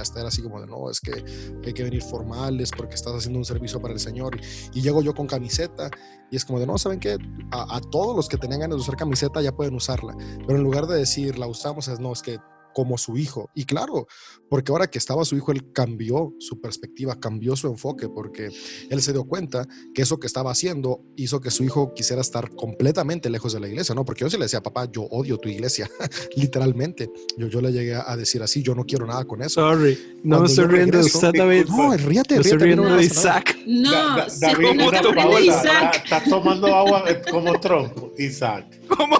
[0.00, 1.22] hasta era así como de, no, es que
[1.62, 4.40] hay que venir formales porque estás haciendo un servicio para el Señor.
[4.72, 5.90] Y, y llego yo con camiseta
[6.30, 7.18] y es como de, no, ¿saben qué?
[7.50, 10.16] A, a todos los que tenían ganas de usar camiseta ya pueden usarla.
[10.46, 12.38] Pero en lugar de decir, la usamos, es, no, es que
[12.72, 13.50] como su hijo.
[13.54, 14.06] Y claro,
[14.48, 18.50] porque ahora que estaba su hijo, él cambió su perspectiva, cambió su enfoque, porque
[18.90, 22.50] él se dio cuenta que eso que estaba haciendo hizo que su hijo quisiera estar
[22.50, 24.04] completamente lejos de la iglesia, ¿no?
[24.04, 25.88] Porque yo sí le decía, papá, yo odio tu iglesia,
[26.36, 27.10] literalmente.
[27.36, 29.60] Yo, yo le llegué a decir así, yo no quiero nada con eso.
[29.60, 31.66] Sorry, no me estoy riendo de usted, David.
[31.68, 33.04] No, ríate, estoy riendo no de.
[33.04, 33.56] Isaac.
[33.66, 36.00] No, Da- da- David, está de Isaac.
[36.04, 38.66] Estás tomando agua eh, como tronco, Isaac.
[38.90, 39.16] Como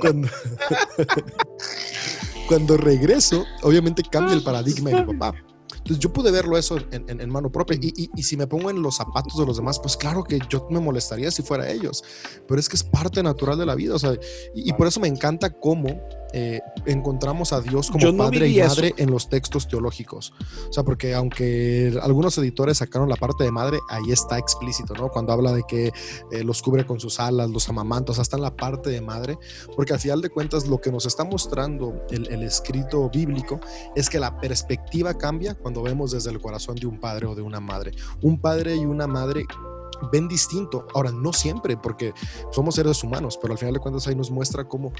[0.00, 0.30] Con
[2.48, 5.38] cuando regreso, obviamente cambia el paradigma de mi papá.
[5.72, 7.78] Entonces yo pude verlo eso en, en- en mano propia.
[7.80, 10.38] Y, y- y si me pongo en los zapatos de los demás, pues claro que
[10.48, 12.04] yo me molestaría si fuera ellos,
[12.46, 14.12] pero es que es parte natural de la vida, o sea,
[14.54, 16.00] y, y por eso me encanta cómo
[16.32, 18.68] eh, encontramos a Dios como no padre y viví eso.
[18.68, 20.32] madre en los textos teológicos.
[20.68, 25.08] O sea, porque aunque algunos editores sacaron la parte de madre, ahí está explícito, ¿no?
[25.08, 25.92] Cuando habla de que
[26.30, 29.38] eh, los cubre con sus alas, los amamantos, hasta en la parte de madre,
[29.76, 33.60] porque al final de cuentas lo que nos está mostrando el, el escrito bíblico
[33.96, 37.42] es que la perspectiva cambia cuando vemos desde el corazón de un padre o de
[37.42, 37.92] una madre.
[38.22, 39.44] Un padre y una madre
[40.12, 40.86] ven distinto.
[40.94, 42.14] Ahora, no siempre, porque
[42.50, 44.92] somos seres humanos, pero al final de cuentas ahí nos muestra cómo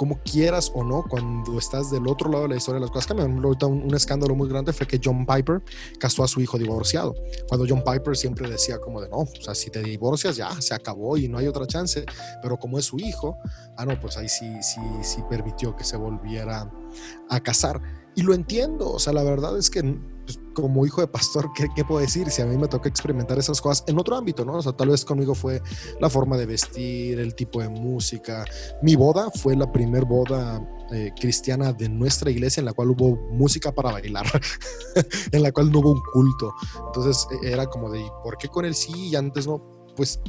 [0.00, 3.44] como quieras o no, cuando estás del otro lado de la historia, las cosas cambian.
[3.44, 5.62] Ahorita un, un escándalo muy grande fue que John Piper
[5.98, 7.14] casó a su hijo divorciado.
[7.46, 10.72] Cuando John Piper siempre decía como de no, o sea, si te divorcias ya, se
[10.72, 12.06] acabó y no hay otra chance.
[12.40, 13.36] Pero como es su hijo,
[13.76, 16.72] ah, no, pues ahí sí, sí, sí permitió que se volviera
[17.28, 17.82] a casar.
[18.14, 19.82] Y lo entiendo, o sea, la verdad es que
[20.30, 22.30] pues, como hijo de pastor, ¿qué, ¿qué, puedo decir?
[22.30, 24.54] Si a mí me toca experimentar esas cosas en otro ámbito, ¿no?
[24.54, 25.62] O sea, tal vez conmigo fue
[26.00, 28.44] la forma de vestir, el tipo de música.
[28.82, 30.60] Mi boda fue la primer boda
[30.92, 34.26] eh, cristiana de nuestra iglesia en la cual hubo música para bailar,
[35.32, 36.52] en la cual no hubo un culto.
[36.86, 39.86] Entonces e, era como de, ¿por qué con él sí y antes no?
[39.96, 40.20] Pues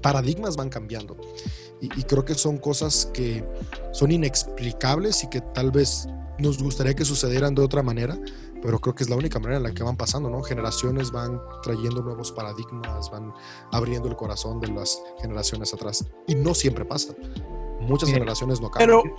[0.00, 1.16] paradigmas van cambiando.
[1.80, 3.44] Y, y creo que son cosas que
[3.92, 6.06] son inexplicables y que tal vez
[6.38, 8.18] nos gustaría que sucedieran de otra manera,
[8.62, 10.42] pero creo que es la única manera en la que van pasando, ¿no?
[10.42, 13.32] Generaciones van trayendo nuevos paradigmas, van
[13.72, 16.08] abriendo el corazón de las generaciones atrás.
[16.28, 17.14] Y no siempre pasa.
[17.80, 19.00] Muchas Mira, generaciones no cambian.
[19.02, 19.16] Pero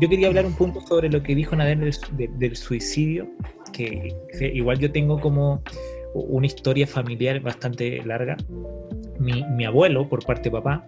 [0.00, 3.28] yo quería hablar un punto sobre lo que dijo Nader del, de- del suicidio,
[3.72, 5.62] que, que igual yo tengo como
[6.14, 8.36] una historia familiar bastante larga.
[9.20, 10.84] Mi, mi abuelo, por parte de papá,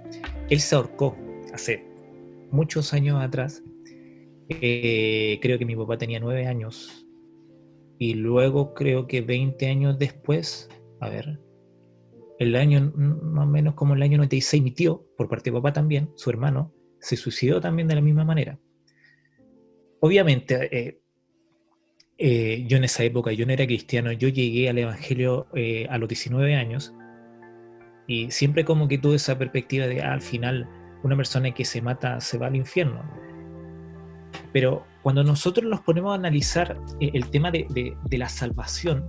[0.51, 1.16] él se ahorcó
[1.55, 1.87] hace
[2.51, 3.62] muchos años atrás.
[4.49, 7.06] Eh, creo que mi papá tenía nueve años.
[7.99, 10.69] Y luego creo que 20 años después,
[11.01, 11.41] a ver,
[12.39, 15.73] el año, más o menos como el año 96, mi tío, por parte de papá
[15.73, 18.59] también, su hermano, se suicidó también de la misma manera.
[20.01, 21.01] Obviamente, eh,
[22.19, 25.99] Eh, yo en esa época, yo no era cristiano, yo llegué al Evangelio eh, a
[25.99, 26.95] los 19 años
[28.07, 30.67] y siempre como que tuve esa perspectiva de ah, al final
[31.03, 33.03] una persona que se mata se va al infierno.
[34.53, 39.09] Pero cuando nosotros nos ponemos a analizar eh, el tema de, la salvación,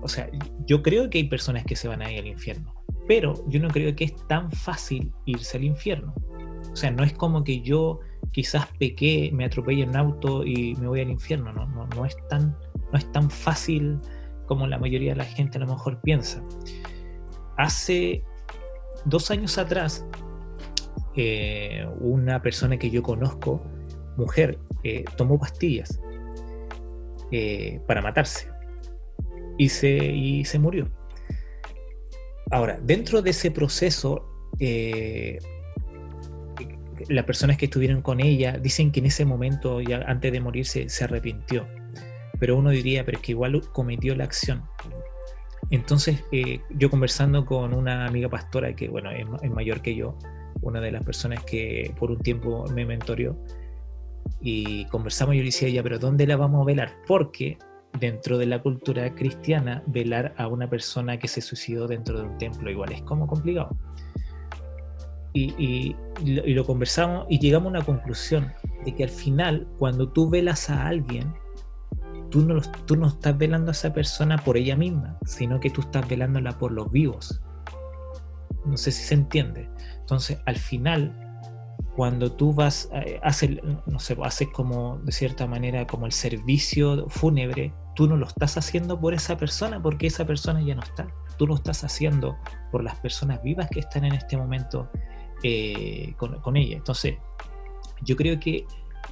[0.00, 0.30] o sea,
[0.64, 2.72] yo creo que hay personas que se van a ir al infierno,
[3.06, 6.14] pero yo no creo que es tan fácil irse al infierno.
[6.72, 8.00] O sea, no es como que yo
[8.32, 11.52] quizás pequé, me atropellé en un auto y me voy al infierno.
[11.52, 11.66] ¿no?
[11.66, 12.56] No, es tan,
[12.90, 14.00] no es tan fácil
[14.46, 16.42] como la mayoría de la gente a lo mejor piensa.
[17.58, 18.24] Hace
[19.04, 20.06] dos años atrás,
[21.16, 23.62] eh, una persona que yo conozco,
[24.16, 26.00] mujer, eh, tomó pastillas
[27.30, 28.48] eh, para matarse
[29.58, 30.90] y se, y se murió.
[32.50, 34.24] Ahora, dentro de ese proceso,
[37.08, 40.88] las personas que estuvieron con ella dicen que en ese momento, ya antes de morirse,
[40.88, 41.66] se arrepintió.
[42.38, 44.62] Pero uno diría, pero es que igual cometió la acción.
[45.70, 50.16] Entonces, eh, yo conversando con una amiga pastora que, bueno, es, mayor que yo,
[50.62, 53.36] una de las personas que por un tiempo me mentoreó,
[54.48, 56.92] y conversamos y yo le decía, ya, pero ¿dónde la vamos a velar?
[57.08, 57.58] Porque
[57.98, 62.38] dentro de la cultura cristiana, velar a una persona que se suicidó dentro de un
[62.38, 63.76] templo igual es como complicado
[65.32, 68.52] y, lo, conversamos y llegamos a una conclusión
[68.84, 71.34] de que al final, cuando tú velas a alguien,
[72.30, 75.80] tú no, tú no estás velando a esa persona por ella misma, sino que tú
[75.80, 77.42] estás velándola por los vivos.
[78.64, 79.68] No sé si se entiende.
[80.00, 81.25] Entonces, al final,
[81.96, 87.08] cuando tú vas, eh, haces, no sé, haces como, de cierta manera, como el servicio
[87.08, 91.08] fúnebre, tú no lo estás haciendo por esa persona, porque esa persona ya no está.
[91.38, 92.36] Tú lo estás haciendo
[92.70, 94.90] por las personas vivas que están en este momento
[95.42, 96.76] eh, con, ella.
[96.76, 97.16] Entonces,
[98.02, 98.66] yo creo que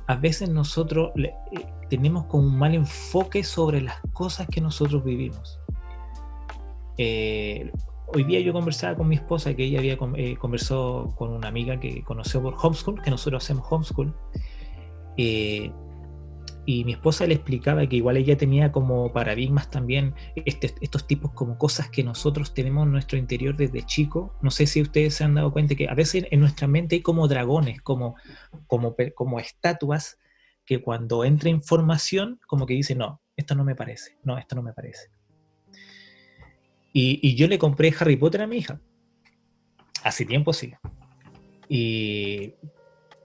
[0.06, 1.32] a veces nosotros eh,
[1.88, 5.58] tenemos como un mal enfoque sobre las cosas que nosotros vivimos.
[8.14, 12.02] Hoy día yo conversaba con mi esposa, que ella había conversado con una amiga que
[12.02, 14.14] conoció por homeschool, que nosotros hacemos homeschool,
[16.66, 21.32] y mi esposa le explicaba que igual ella tenía como paradigmas también este, estos tipos
[21.32, 24.34] como cosas que nosotros tenemos en nuestro interior desde chico.
[24.40, 27.02] No sé si ustedes se han dado cuenta que a veces en nuestra mente hay
[27.02, 28.16] como dragones, como,
[28.66, 30.18] como, como estatuas
[30.64, 34.62] que cuando entra información como que dice, no, esto no me parece, no, esto no
[34.62, 35.10] me parece.
[36.96, 38.80] Y, yo le compré Harry Potter a mi hija.
[40.04, 40.72] Hace tiempo sí.
[41.68, 42.54] Y,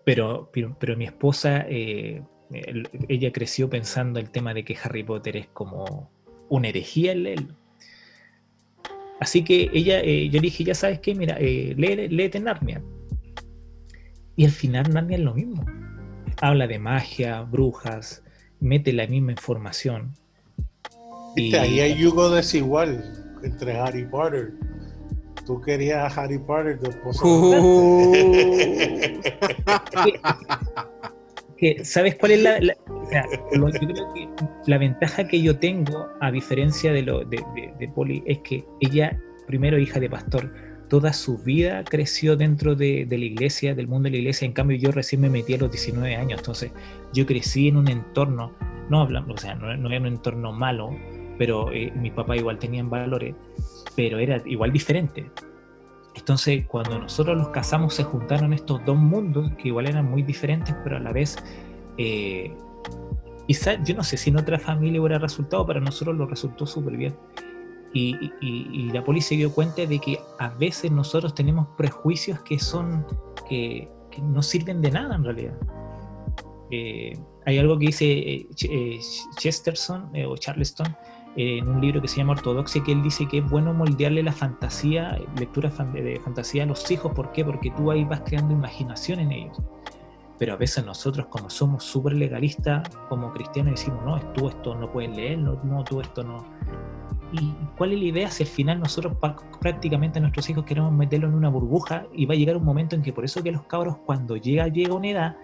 [0.03, 1.65] pero, pero, mi esposa...
[1.69, 2.21] Eh,
[3.08, 6.10] ella creció pensando el tema de que Harry Potter es como
[6.49, 7.55] una herejía en él.
[9.19, 12.82] Así que ella, eh, yo le dije, ya sabes qué, mira, eh, léete Narnia.
[14.36, 15.63] Y al final Narnia es lo mismo.
[16.41, 18.23] Habla de magia, brujas,
[18.60, 20.15] mete la misma información.
[21.36, 21.53] Y...
[21.53, 24.54] Ahí hay yugo desigual entre Harry Potter.
[25.45, 27.25] Tú querías a Harry Potter, tu esposo.
[27.25, 28.13] Uh.
[31.84, 32.60] ¿sabes cuál es la,
[34.65, 37.43] la, ventaja que yo tengo, a diferencia de, lo, de,
[37.78, 40.54] de, Poli, es que ella, primero hija de pastor,
[40.88, 44.78] toda su vida creció dentro de, la iglesia, del mundo de la iglesia, en cambio
[44.78, 46.71] yo recién me metí a los 19 años, entonces
[47.13, 48.54] yo crecí en un entorno,
[48.89, 50.95] no hablamos, o sea, no, era un entorno malo,
[51.39, 53.34] pero eh, mi papá igual tenían valores,
[53.95, 55.32] pero era igual diferente.
[56.13, 60.75] Entonces, cuando nosotros los casamos, se juntaron estos dos mundos que igual eran muy diferentes,
[60.84, 61.38] pero a la vez,
[61.97, 62.54] eh,
[63.47, 66.97] quizá, yo no sé si en otra familia hubiera resultado, para nosotros lo resultó súper
[66.97, 67.15] bien.
[67.93, 73.06] Y, la policía dio cuenta de que a veces nosotros tenemos prejuicios que son,
[73.47, 73.89] que,
[74.21, 75.58] no sirven de nada en realidad.
[76.69, 78.99] Eh, hay algo que dice eh, eh,
[79.38, 80.93] Chesterton o Charleston,
[81.36, 84.32] en un libro que se llama Ortodoxia, que él dice que es bueno moldearle la
[84.32, 87.12] fantasía, lectura de fantasía a los hijos.
[87.13, 87.46] ¿Por qué?
[87.46, 89.62] Porque tú ahí vas creando imaginación en ellos.
[90.38, 94.92] Pero a veces nosotros, como somos súper legalistas, como cristianos, decimos, no, tú esto no
[94.92, 96.46] puedes leer, no, no, tú esto no.
[97.32, 99.15] ¿Y cuál es la idea si al final nosotros
[99.62, 102.96] prácticamente a nuestros hijos queremos meterlo en una burbuja y va a llegar un momento
[102.96, 105.38] en que por eso que los cabros cuando llega, llega una edad,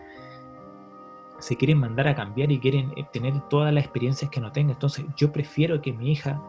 [1.39, 4.74] se quieren mandar a cambiar y quieren eh, tener todas las experiencias que no tenga.
[4.74, 6.41] Entonces yo prefiero que mi hija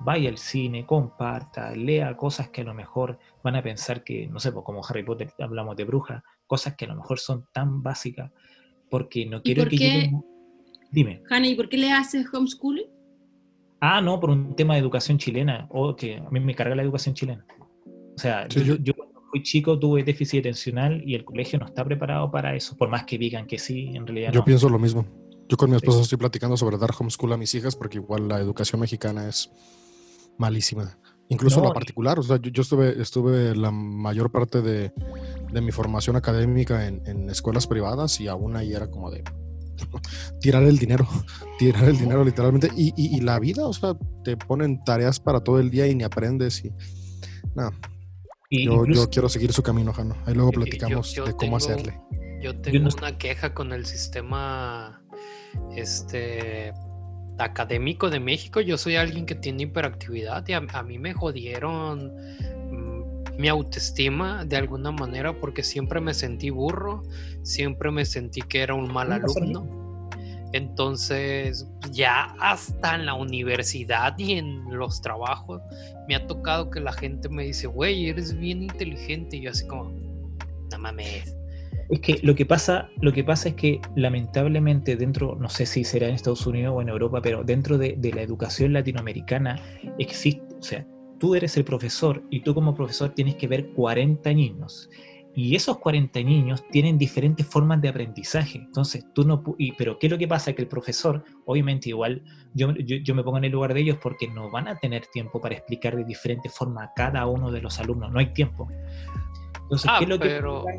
[0.00, 4.40] vaya al cine, comparta, lea cosas que a lo mejor van a pensar que, no
[4.40, 7.82] sé, pues como Harry Potter hablamos de brujas, cosas que a lo mejor son tan
[7.82, 8.30] básicas,
[8.90, 10.12] porque no quiero que qué?
[10.90, 11.22] Dime.
[11.30, 12.90] Hanna, ¿y por qué le haces homeschooling?
[13.80, 16.82] Ah, no, por un tema de educación chilena, o que a mí me carga la
[16.82, 17.44] educación chilena.
[18.14, 18.92] O sea, yo, yo,
[19.32, 23.04] fui chico tuve déficit atencional y el colegio no está preparado para eso, por más
[23.06, 25.06] que digan que sí, en realidad Yo pienso lo mismo.
[25.48, 28.38] Yo con mi esposo estoy platicando sobre dar homeschool a mis hijas porque igual la
[28.38, 29.50] educación mexicana es
[30.38, 30.98] malísima.
[31.28, 32.18] Incluso No, la particular.
[32.18, 34.92] O sea, yo, yo estuve, estuve la mayor parte de,
[35.50, 39.24] de mi formación académica en, en escuelas privadas y aún ahí era como de
[40.40, 41.06] tirar el dinero,
[41.58, 42.68] tirar el dinero literalmente.
[42.76, 45.94] Y, y- y la vida, o sea, te ponen tareas para todo el día y
[45.94, 46.64] ni aprendes.
[46.66, 46.70] Y
[47.54, 47.72] nada,
[48.54, 50.14] Y yo, incluso- yo quiero seguir su camino, Jano.
[50.26, 51.98] Ahí luego Yo- yo- platicamos yo de cómo tengo- hacerle.
[52.42, 55.00] Yo tengo no- una queja con el sistema
[55.74, 56.72] este
[57.38, 58.60] académico de México.
[58.60, 62.12] Yo soy alguien que tiene hiperactividad y a, a mí me jodieron
[62.70, 67.02] mm, mi autoestima de alguna manera porque siempre me sentí burro,
[67.42, 69.81] siempre me sentí que era un mal alumno.
[70.52, 75.62] Entonces, ya hasta en la universidad y en los trabajos,
[76.08, 79.36] me ha tocado que la gente me dice, güey, eres bien inteligente.
[79.36, 79.90] Y yo así como,
[80.70, 81.36] no mames.
[81.88, 85.84] Es que lo que pasa, lo que pasa es que lamentablemente dentro, no sé si
[85.84, 89.60] será en Estados Unidos o en Europa, pero dentro de, de la educación latinoamericana
[89.98, 90.86] existe, o sea,
[91.18, 94.88] tú eres el profesor y tú como profesor tienes que ver 40 niños.
[95.34, 98.58] Y esos 40 niños tienen diferentes formas de aprendizaje.
[98.58, 99.42] Entonces, tú no...
[99.42, 100.52] pu- Y, pero, ¿qué es lo que pasa?
[100.52, 103.96] Que el profesor, obviamente, igual, yo, yo, yo me pongo en el lugar de ellos
[104.02, 107.62] porque no van a tener tiempo para explicar de diferente forma a cada uno de
[107.62, 108.12] los alumnos.
[108.12, 108.68] No hay tiempo.
[109.62, 110.78] Entonces, Ah, ¿qué es lo pero- que...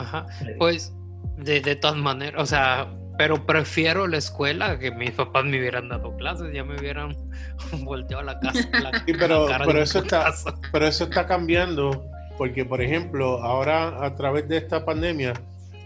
[0.00, 0.26] Ajá.
[0.58, 0.94] Pues
[1.38, 5.88] de, de todas maneras, o sea, pero prefiero la escuela que mis papás me hubieran
[5.88, 7.16] dado clases, ya me hubieran
[7.84, 8.60] volteado la casa.
[8.80, 10.32] La, Sí, pero- la cara pero eso está-.
[10.70, 12.04] Pero eso está cambiando
[12.38, 15.34] porque, por ejemplo, ahora a través de esta pandemia,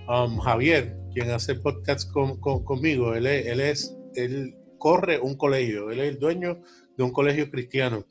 [0.09, 5.91] um, Javier, quien hace podcast con- con- conmigo, él él es, él corre un colegio,
[5.91, 6.61] él es el dueño
[6.97, 8.05] de un colegio cristiano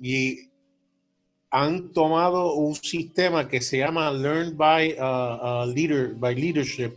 [0.00, 0.50] y
[1.50, 6.92] han tomado un sistema que se llama Learn by, uh, uh, leader, by Leadership,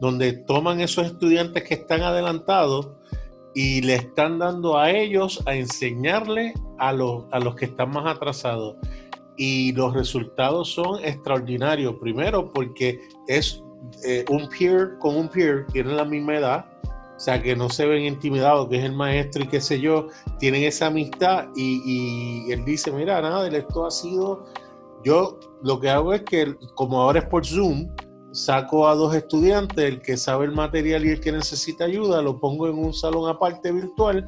[0.00, 2.88] donde toman esos estudiantes que están adelantados
[3.54, 8.06] y le están dando a ellos a enseñarle a los, a los que están más
[8.06, 8.76] atrasados.
[9.38, 11.94] Y los resultados son extraordinarios.
[12.00, 13.62] Primero, porque es
[14.04, 16.66] eh, un peer con un peer, tienen la misma edad,
[17.16, 20.08] o sea que no se ven intimidados, que es el maestro y qué sé yo,
[20.38, 24.46] tienen esa amistad y, y él dice, mira, nada, esto ha sido,
[25.04, 27.88] yo lo que hago es que como ahora es por Zoom,
[28.32, 32.38] saco a dos estudiantes, el que sabe el material y el que necesita ayuda, lo
[32.38, 34.24] pongo en un salón aparte virtual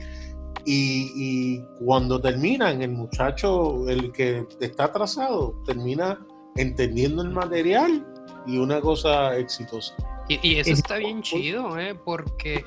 [0.65, 6.25] y, y cuando terminan, el muchacho, el que está atrasado, termina
[6.57, 8.07] entendiendo el material
[8.47, 9.95] y una cosa exitosa.
[10.29, 11.95] Y, y eso Es- está bien chido, ¿eh?
[11.95, 12.65] porque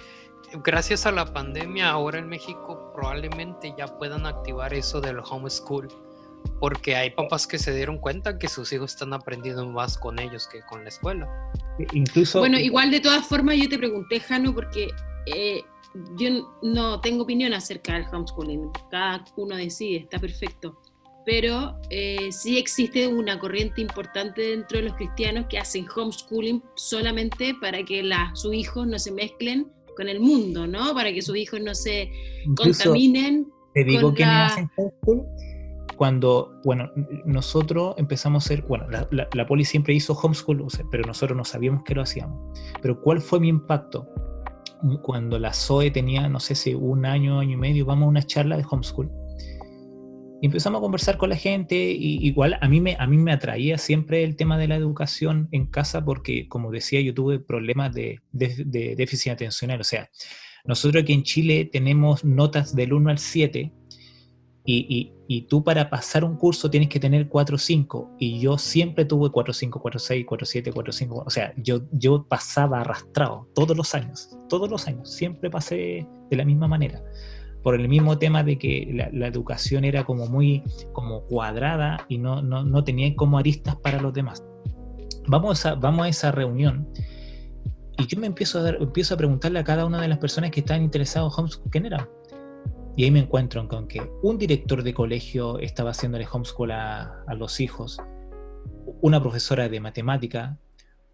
[0.63, 5.87] gracias a la pandemia ahora en México probablemente ya puedan activar eso del homeschool.
[6.59, 10.47] Porque hay papás que se dieron cuenta que sus hijos están aprendiendo más con ellos
[10.51, 11.25] que con la escuela.
[11.93, 12.39] Incluso...
[12.39, 14.89] Bueno, igual de todas formas yo te pregunté, Jano, porque
[15.25, 15.63] eh,
[16.17, 16.29] yo
[16.61, 18.69] no tengo opinión acerca del homeschooling.
[18.89, 20.79] Cada uno decide, está perfecto.
[21.25, 27.55] Pero eh, sí existe una corriente importante dentro de los cristianos que hacen homeschooling solamente
[27.61, 30.93] para que la- sus hijos no se mezclen con el mundo, ¿no?
[30.93, 32.09] Para que sus hijos no se
[32.45, 33.47] incluso- contaminen.
[33.73, 35.23] Te digo con que la- hacen homeschool
[35.95, 36.89] cuando, bueno,
[37.25, 41.45] nosotros empezamos a hacer, bueno, la, la, la poli siempre hizo homeschool, pero nosotros no
[41.45, 42.59] sabíamos que lo hacíamos.
[42.81, 44.07] Pero ¿cuál fue mi impacto?
[45.01, 48.23] Cuando la Zoe tenía, no sé si un año, año y medio, vamos a una
[48.23, 49.11] charla de homeschool.
[50.41, 53.31] Y empezamos a conversar con la gente, y igual a mí, me, a mí me
[53.31, 57.93] atraía siempre el tema de la educación en casa, porque como decía, yo tuve problemas
[57.93, 59.79] de, de, de déficit atencional.
[59.79, 60.09] O sea,
[60.65, 63.71] nosotros aquí en Chile tenemos notas del 1 al 7,
[64.65, 68.39] y, y, y, tú para pasar un curso tienes que tener 4 o 5 y
[68.39, 72.25] yo siempre tuve 4 5, 4 6, 4 7, 4 5, o sea, yo, yo
[72.27, 77.01] pasaba arrastrado todos los años, todos los años, siempre pasé de la misma manera,
[77.63, 82.17] por el mismo tema de que la, la educación era como muy como cuadrada y
[82.17, 84.43] no, no, no tenía como aristas para los demás.
[85.27, 86.87] Vamos a, vamos a esa reunión
[87.97, 90.51] y yo me empiezo a, dar, empiezo a preguntarle a cada una de las personas
[90.51, 92.09] que estaban interesados en homeschool, ¿quién era?
[92.95, 97.33] Y ahí me encuentro con que un director de colegio estaba haciéndole homeschool a, a,
[97.33, 97.97] los hijos,
[99.01, 100.59] una profesora de matemática,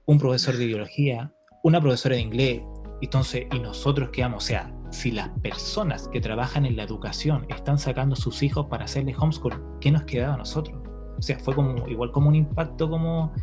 [0.05, 2.61] un profesor de biología, una profesora de inglés.
[3.01, 7.77] Entonces, y nosotros quedamos, o sea, si las personas que trabajan en la educación están
[7.77, 10.82] sacando a sus hijos para hacerle homeschool, ¿qué nos quedaba a nosotros?
[11.17, 13.34] O sea, fue como igual como un impacto como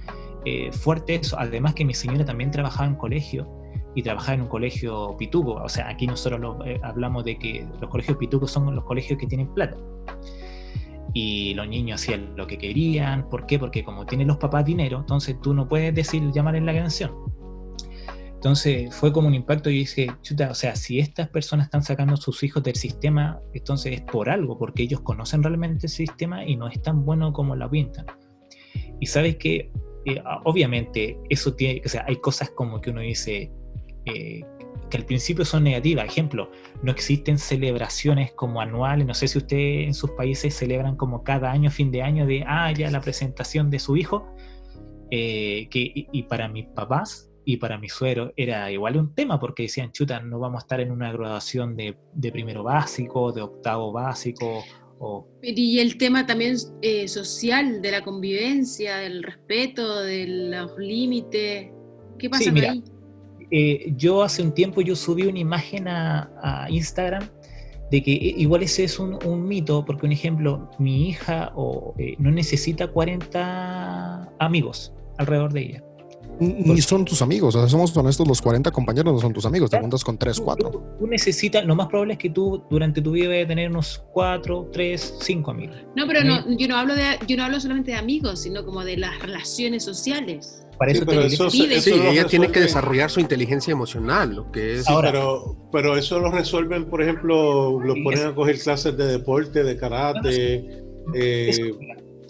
[0.44, 1.38] eh, fuerte eso.
[1.38, 3.48] Además que mi señora también trabajaba en colegio
[3.96, 5.54] y trabajaba en un colegio pituco.
[5.54, 9.18] O sea, aquí nosotros lo, eh, hablamos de que los colegios pitucos son los colegios
[9.18, 9.74] que tienen plata.
[11.14, 13.26] Y los niños hacían lo que querían.
[13.30, 13.58] ¿Por qué?
[13.58, 17.10] Porque como tienen los papás dinero, entonces tú no puedes decir llamar en la atención.
[18.34, 22.12] Entonces fue como un impacto y dije, chuta, o sea, si estas personas están sacando
[22.12, 26.44] a sus hijos del sistema, entonces es por algo, porque ellos conocen realmente el sistema
[26.44, 28.04] y no es tan bueno como la pintan.
[29.00, 29.72] Y sabes que,
[30.04, 33.50] eh, obviamente, eso tiene, o sea, hay cosas como que uno dice,
[34.06, 34.44] eh,
[34.90, 36.06] que al principio son negativas.
[36.06, 36.50] Ejemplo,
[36.82, 39.06] no existen celebraciones como anuales.
[39.06, 42.44] No sé si ustedes en sus países celebran como cada año, fin de año, de,
[42.46, 44.26] ah, ya la presentación de su hijo.
[45.10, 49.64] Eh, que, y, para mis papás y para mi suero era igual un tema porque
[49.64, 51.96] decían, chuta, no vamos a estar en una graduación de,
[52.32, 54.64] primero básico, de octavo básico.
[54.98, 55.28] O...
[55.42, 61.70] Y el tema también eh, social, de la convivencia, del respeto, de los límites.
[62.18, 62.82] ¿Qué pasa ahí?
[63.50, 67.28] Eh, yo hace un tiempo yo subí una imagen a, Instagram
[67.90, 72.30] de que igual ese es un, mito, porque un ejemplo, mi hija o, eh, no
[72.30, 75.86] necesita 40 amigos alrededor de ella.
[76.38, 79.70] Ni son tus amigos, o sea, somos honestos, los 40 compañeros no son tus amigos,
[79.70, 80.70] te juntas con 3, 4.
[80.98, 84.04] Tú, necesitas, lo más probable es que tú durante tu vida vayas a tener unos
[84.12, 85.76] 4, 3, 5 amigos.
[85.94, 88.84] No, pero no, yo, no hablo de, yo no hablo solamente de amigos, sino como
[88.84, 90.65] de las relaciones sociales.
[90.78, 94.86] Para eso, sí, ella tiene que desarrollar su inteligencia emocional, lo que es.
[95.00, 99.76] pero, pero eso lo resuelven, por ejemplo, lo ponen a coger clases de deporte, de
[99.76, 101.72] karate, eh,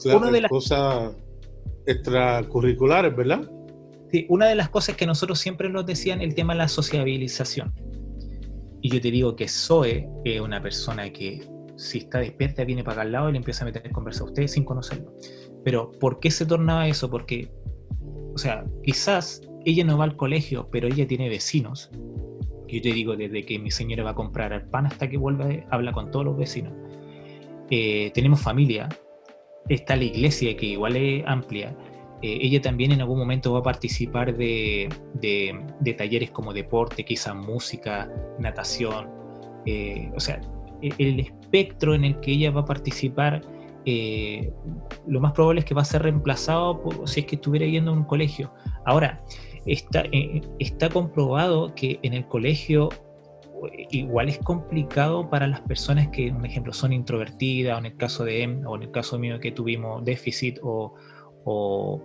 [0.05, 1.13] de las cosas
[1.87, 3.51] extracurriculares, ¿verdad?
[4.11, 7.75] Sí, una de las cosas que nosotros siempre nos decían, el tema de la sociabilización.
[8.81, 11.45] Y yo te digo que Zoe es una persona que
[11.77, 14.23] si está despierta viene para acá al lado y le empieza a meter en conversa
[14.23, 15.13] a ustedes sin conocerlo.
[15.65, 17.11] Pero ¿por qué se tornaba eso?
[17.11, 17.51] Porque,
[18.37, 21.91] o sea, quizás ella no va al colegio, pero ella tiene vecinos.
[22.69, 25.67] Yo te digo, desde que mi señora va a comprar el pan hasta que vuelve,
[25.71, 26.73] habla con todos los vecinos.
[27.71, 28.89] Eh, tenemos familia,
[29.69, 31.77] está la iglesia que igual es amplia
[32.23, 34.89] eh, ella también en algún momento va a participar de,
[35.99, 39.09] talleres como deporte, quizá música, natación.
[39.67, 40.41] Eh, o sea,
[40.83, 43.43] e, el espectro en el que ella va a participar,
[43.87, 44.53] eh,
[45.07, 47.93] lo más probable es que va a ser reemplazado por, si es que estuviera yendo
[47.93, 48.53] a un colegio.
[48.85, 49.23] Ahora,
[49.65, 50.05] está,
[50.59, 52.91] está comprobado que en el colegio
[53.91, 58.25] igual es complicado para las personas que, un ejemplo, son introvertidas, o en el caso
[58.25, 60.95] de Em, o en el caso mío que tuvimos déficit o,
[61.45, 62.03] o,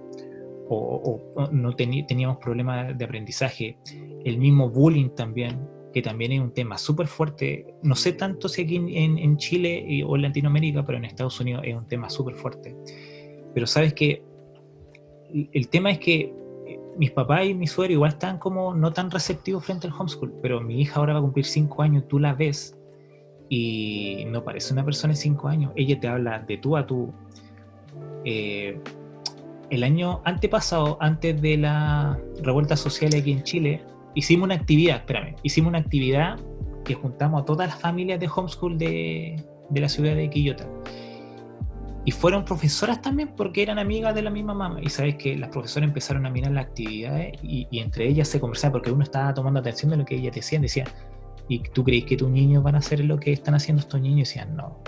[1.51, 3.77] no teníamos problemas de aprendizaje.
[4.23, 5.59] El mismo bullying también,
[5.93, 7.75] que también es un tema súper fuerte.
[7.83, 11.75] No sé tanto si aquí en, Chile o en Latinoamérica, pero en Estados Unidos es
[11.75, 12.75] un tema súper fuerte.
[13.53, 14.23] Pero sabes que
[15.33, 16.33] el tema es que
[16.67, 20.33] eh, mis papás y mi suegro igual están como no tan receptivos frente al homeschool,
[20.41, 22.77] pero mi hija ahora va a cumplir cinco años, tú la ves
[23.49, 25.73] y no parece una persona de cinco años.
[25.75, 27.11] Ella te habla de tú a tú.
[28.23, 28.79] Eh,
[29.69, 33.81] el año antepasado, antes de la revuelta social aquí en Chile,
[34.15, 36.39] hicimos una actividad, espérame, hicimos una actividad
[36.83, 39.43] que juntamos a todas las familias de homeschool de,
[39.73, 40.67] la ciudad de Quillota.
[42.03, 44.79] Y fueron profesoras también porque eran amigas de la misma mamá.
[44.81, 48.73] Y sabes que las profesoras empezaron a mirar las actividades y, entre ellas se conversaba
[48.73, 50.63] porque uno estaba tomando atención de lo que ellas decían.
[50.63, 50.87] Decían,
[51.47, 54.17] ¿y tú crees que tus niños van a hacer lo que están haciendo estos niños?
[54.17, 54.79] Y decían, no,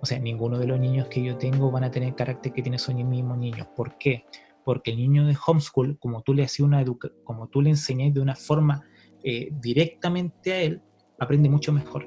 [0.00, 2.60] o sea, ninguno de los niños que yo tengo van a tener el carácter que
[2.60, 3.66] tiene esos mismos niños.
[3.74, 4.26] ¿Por qué?
[4.68, 8.12] Porque el niño de homeschool, como tú le hacías una educa como tú le enseñas
[8.12, 8.84] de una forma
[9.24, 10.82] eh, directamente a él,
[11.18, 12.06] aprende mucho mejor.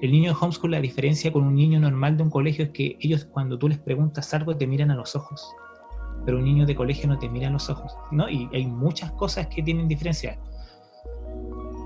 [0.00, 2.96] El niño de homeschool, la diferencia con un niño normal de un colegio es que
[2.98, 5.46] ellos cuando tú les preguntas algo te miran a los ojos,
[6.24, 8.26] pero un niño de colegio no te mira a los ojos, ¿no?
[8.26, 10.40] Y hay muchas cosas que tienen diferencia.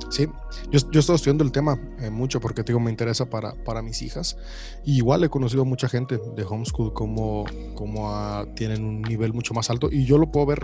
[0.08, 0.28] Sí,
[0.70, 4.02] yo, yo estoy estudiando el tema eh, mucho porque digo, me interesa para, para mis
[4.02, 4.36] hijas.
[4.84, 7.44] Y igual he conocido a mucha gente de homeschool como,
[7.74, 10.60] como tienen un nivel mucho más alto y yo lo puedo ver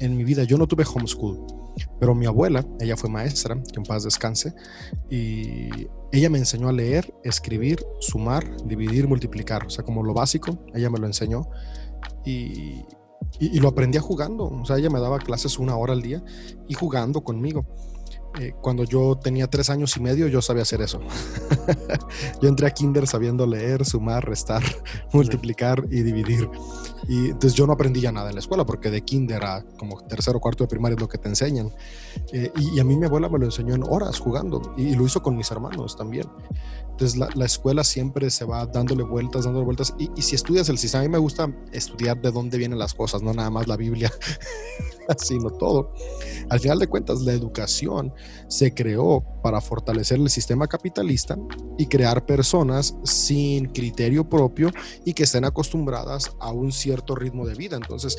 [0.00, 0.44] en mi vida.
[0.44, 1.40] Yo no tuve homeschool,
[1.98, 4.54] pero mi abuela, ella fue maestra, que en paz descanse,
[5.10, 10.58] y ella me enseñó a leer, escribir, sumar, dividir, multiplicar, o sea, como lo básico,
[10.74, 11.48] ella me lo enseñó.
[12.24, 12.84] Y,
[13.38, 14.44] y, y, lo aprendía jugando.
[14.44, 16.22] O sea, ella me daba clases una hora al día
[16.68, 17.66] y jugando conmigo.
[18.40, 21.00] Eh, cuando yo tenía tres años y medio, yo sabía hacer eso.
[22.42, 24.62] yo entré a kinder sabiendo leer, sumar, restar,
[25.12, 26.48] multiplicar y dividir.
[27.06, 30.00] Y entonces yo no aprendí ya nada en la escuela, porque de kinder a como
[30.00, 31.70] tercero o cuarto de primaria es lo que te enseñan.
[32.32, 35.22] Eh, y, a mí mi abuela me lo enseñó en horas jugando, y, lo hizo
[35.22, 36.26] con mis hermanos también.
[36.90, 39.94] Entonces la, la, escuela siempre se va dándole vueltas, dándole vueltas.
[39.98, 42.94] Y, y si estudias el sistema, a mí me gusta estudiar de dónde vienen las
[42.94, 44.12] cosas, no nada más la Biblia,
[45.18, 45.92] sino todo.
[46.48, 48.12] Al final de cuentas, la educación
[48.48, 51.36] se creó para fortalecer el sistema capitalista
[51.78, 54.70] y crear personas sin criterio propio
[55.04, 57.76] y que estén acostumbradas a un cierto ritmo de vida.
[57.76, 58.16] Entonces,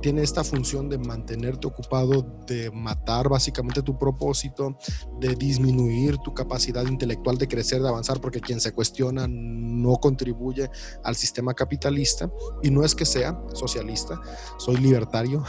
[0.00, 4.76] tiene esta función de mantenerte ocupado, de matar básicamente tu propósito,
[5.20, 10.68] de disminuir tu capacidad intelectual de crecer, de avanzar, porque quien se cuestiona no contribuye
[11.04, 12.30] al sistema capitalista.
[12.62, 14.20] Y no es que sea socialista,
[14.58, 15.44] soy libertario,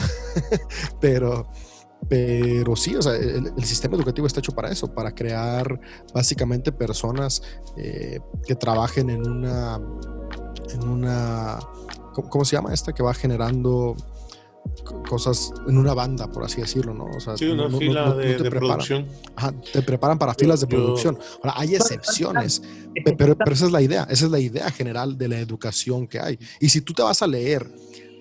[1.02, 1.50] pero
[2.08, 5.80] pero sí, o sea, el, sistema educativo está hecho para eso, para crear
[6.14, 7.42] básicamente personas
[7.78, 9.80] eh, que trabajen en una,
[10.74, 11.60] en una,
[12.14, 12.94] ¿cómo, se llama esta?
[12.94, 13.96] Que va generando
[15.10, 17.06] cosas en una banda, por así decirlo, ¿no?
[17.06, 19.08] O sea, sí, una fila de, producción.
[19.36, 21.18] Ajá, te preparan para filas de producción.
[21.44, 22.62] Ahora, hay excepciones,
[23.18, 26.20] pero, pero esa es la idea, esa es la idea general de la educación que
[26.20, 26.40] hay.
[26.60, 27.70] Y si tú te vas a leer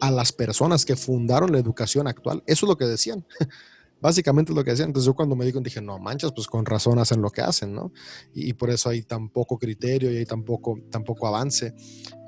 [0.00, 2.42] a las personas que fundaron la educación actual.
[2.46, 3.24] Eso es lo que decían.
[4.00, 4.90] Básicamente es lo que decían.
[4.90, 7.74] Entonces yo cuando me dijo, dije, no manchas, pues con razón hacen lo que hacen,
[7.74, 7.92] ¿no?
[8.32, 10.78] Y, por eso hay tan poco criterio y hay tan poco,
[11.26, 11.74] avance.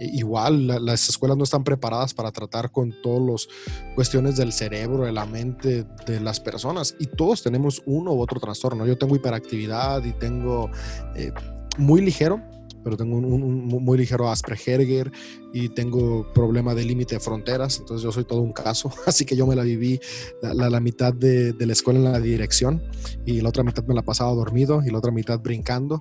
[0.01, 5.13] igual las escuelas no están preparadas para tratar con todas las cuestiones del cerebro, de
[5.13, 6.97] la mente de las personas.
[6.99, 8.85] Y todos tenemos uno u otro trastorno.
[8.85, 10.71] Yo tengo hiperactividad y tengo
[11.15, 11.33] eh,
[11.79, 12.43] muy ligero,
[12.83, 15.11] pero tengo un, muy ligero Asperger
[15.53, 19.37] y tengo problema de límite de fronteras, entonces yo soy todo un caso, así que
[19.37, 20.01] yo me la viví
[20.43, 22.83] la, la, mitad de, la escuela en la dirección
[23.27, 25.99] y la otra mitad me la pasaba dormido y la otra mitad brincando.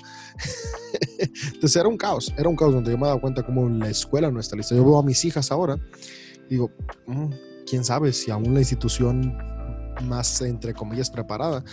[1.54, 3.90] entonces era un caos, era un caos donde yo me he dado cuenta cómo la
[3.90, 4.76] escuela no está lista.
[4.76, 5.78] Yo veo a mis hijas ahora,
[6.50, 6.72] digo,
[7.08, 7.30] mm,
[7.68, 9.38] quién sabe si aún la institución
[10.04, 11.64] más, entre comillas, preparada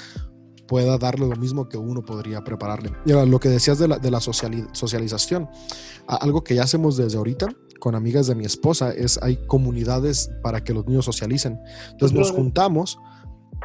[0.67, 2.93] pueda darle lo mismo que uno podría prepararle.
[3.05, 5.49] Y ahora, lo que decías de la, de la socialización,
[6.07, 7.49] algo que ya hacemos desde ahorita
[7.79, 11.61] con amigas de mi esposa es hay comunidades para que los niños socialicen.
[11.91, 12.99] Entonces nos juntamos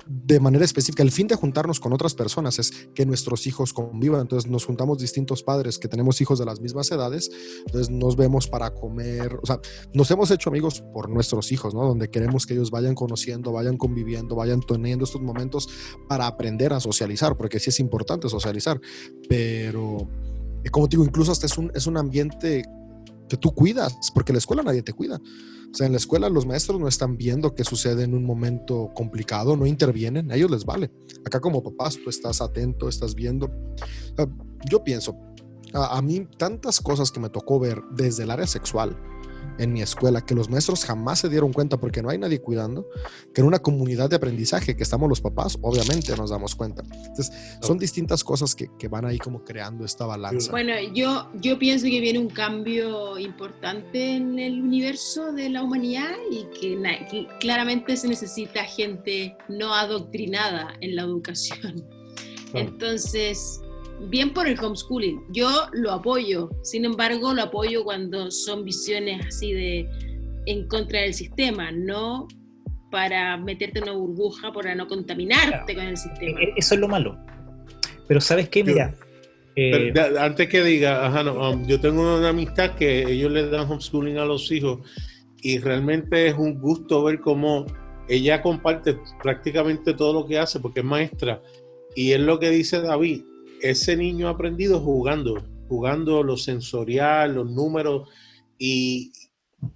[0.07, 1.03] de manera específica.
[1.03, 4.21] El fin de juntarnos con otras personas es que nuestros hijos convivan.
[4.21, 7.29] Entonces nos juntamos distintos padres que tenemos hijos de las mismas edades.
[7.65, 9.39] Entonces nos vemos para comer.
[9.41, 9.59] O sea,
[9.93, 11.85] nos hemos hecho amigos por nuestros hijos, ¿no?
[11.85, 15.69] Donde queremos que ellos vayan conociendo, vayan conviviendo, vayan teniendo estos momentos
[16.07, 18.79] para aprender a socializar, porque sí es importante socializar.
[19.27, 20.07] Pero,
[20.63, 22.63] eh, como te digo, incluso hasta es un, es un ambiente
[23.29, 25.19] que tú cuidas, porque la escuela nadie te cuida.
[25.71, 28.91] O sea, en la escuela los maestros no están viendo qué sucede en un momento
[28.93, 30.91] complicado, no intervienen, a ellos les vale.
[31.25, 33.49] Acá como papás tú estás atento, estás viendo.
[34.69, 35.15] yo pienso,
[35.73, 38.97] a mí tantas cosas que me tocó ver desde el área sexual,
[39.57, 42.87] en mi escuela que los maestros jamás se dieron cuenta porque no hay nadie cuidando,
[43.33, 46.83] que en una comunidad de aprendizaje que estamos los papás, obviamente nos damos cuenta.
[46.91, 47.31] Entonces,
[47.61, 50.51] son distintas cosas que, que van ahí como creando esta balanza.
[50.51, 56.15] Bueno, yo, yo pienso que viene un cambio importante en el universo de la humanidad
[56.31, 56.77] y que,
[57.09, 61.85] que claramente se necesita gente no adoctrinada en la educación.
[62.53, 63.61] Entonces,
[64.09, 69.53] bien por el homeschooling, yo lo apoyo, sin embargo lo apoyo cuando son visiones así
[69.53, 69.87] de
[70.45, 72.27] en contra del sistema, no
[72.89, 76.41] para meterte en una burbuja, para no contaminarte con el sistema.
[76.41, 77.17] E-, eso es lo malo.
[78.07, 78.93] Pero sabes qué, mira...
[79.57, 84.23] Eh, antes que diga, um, yo tengo una amistad que ellos le dan homeschooling a
[84.23, 84.79] los hijos
[85.41, 87.65] y realmente es un gusto ver cómo
[88.07, 91.41] ella comparte prácticamente todo lo que hace porque es maestra.
[91.95, 93.23] Y es lo que dice David,
[93.61, 98.09] ese niño ha aprendido jugando, jugando lo sensorial, los números,
[98.57, 99.11] y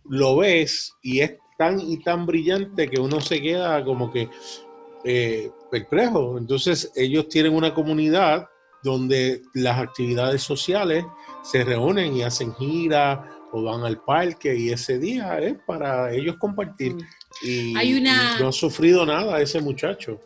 [0.10, 4.30] lo ves y es tan y tan brillante que uno se queda como que
[5.04, 6.38] eh, perplejo.
[6.38, 8.48] Entonces ellos tienen una comunidad
[8.84, 11.06] donde las actividades sociales
[11.44, 13.20] se reúnen y hacen giras
[13.52, 16.94] o van al parque y ese día es para ellos compartir.
[16.94, 17.00] Mm.
[17.44, 18.40] Y, Hay una...
[18.40, 20.20] no ha sufrido nada ese muchacho.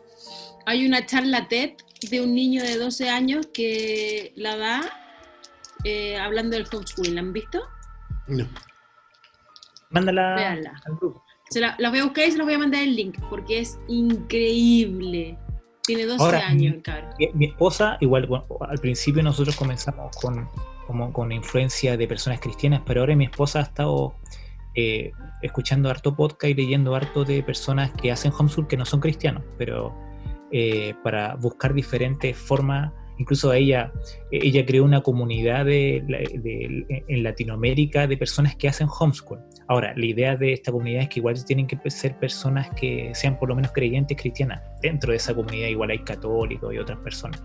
[0.66, 1.72] Hay una charla TED
[2.08, 4.82] de un niño de 12 años que la da
[5.84, 7.14] eh, hablando del homeschooling.
[7.14, 7.62] ¿La han visto?
[8.28, 8.46] No.
[9.90, 11.24] Mándala al grupo.
[11.50, 13.78] Se la, voy a buscar y se los voy a mandar el link porque es
[13.88, 15.36] increíble.
[15.82, 16.76] Tiene 12 años
[17.34, 18.28] Mi, esposa, igual,
[18.60, 20.48] al principio nosotros comenzamos con,
[20.86, 24.14] como, con influencia de personas cristianas, pero ahora mi esposa ha estado
[24.76, 25.10] eh,
[25.42, 29.42] escuchando harto podcast y leyendo harto de personas que hacen homeschool que no son cristianos,
[29.58, 29.92] pero
[30.52, 32.92] eh, para buscar diferentes formas.
[33.18, 33.92] Incluso ella,
[34.30, 39.40] ella creó una comunidad en Latinoamérica de personas que hacen homeschool.
[39.68, 43.38] Ahora, la idea de esta comunidad es que igual tienen que ser personas que sean
[43.38, 44.62] por lo menos creyentes cristianas.
[44.80, 47.42] Dentro de esa comunidad igual hay católicos y otras personas.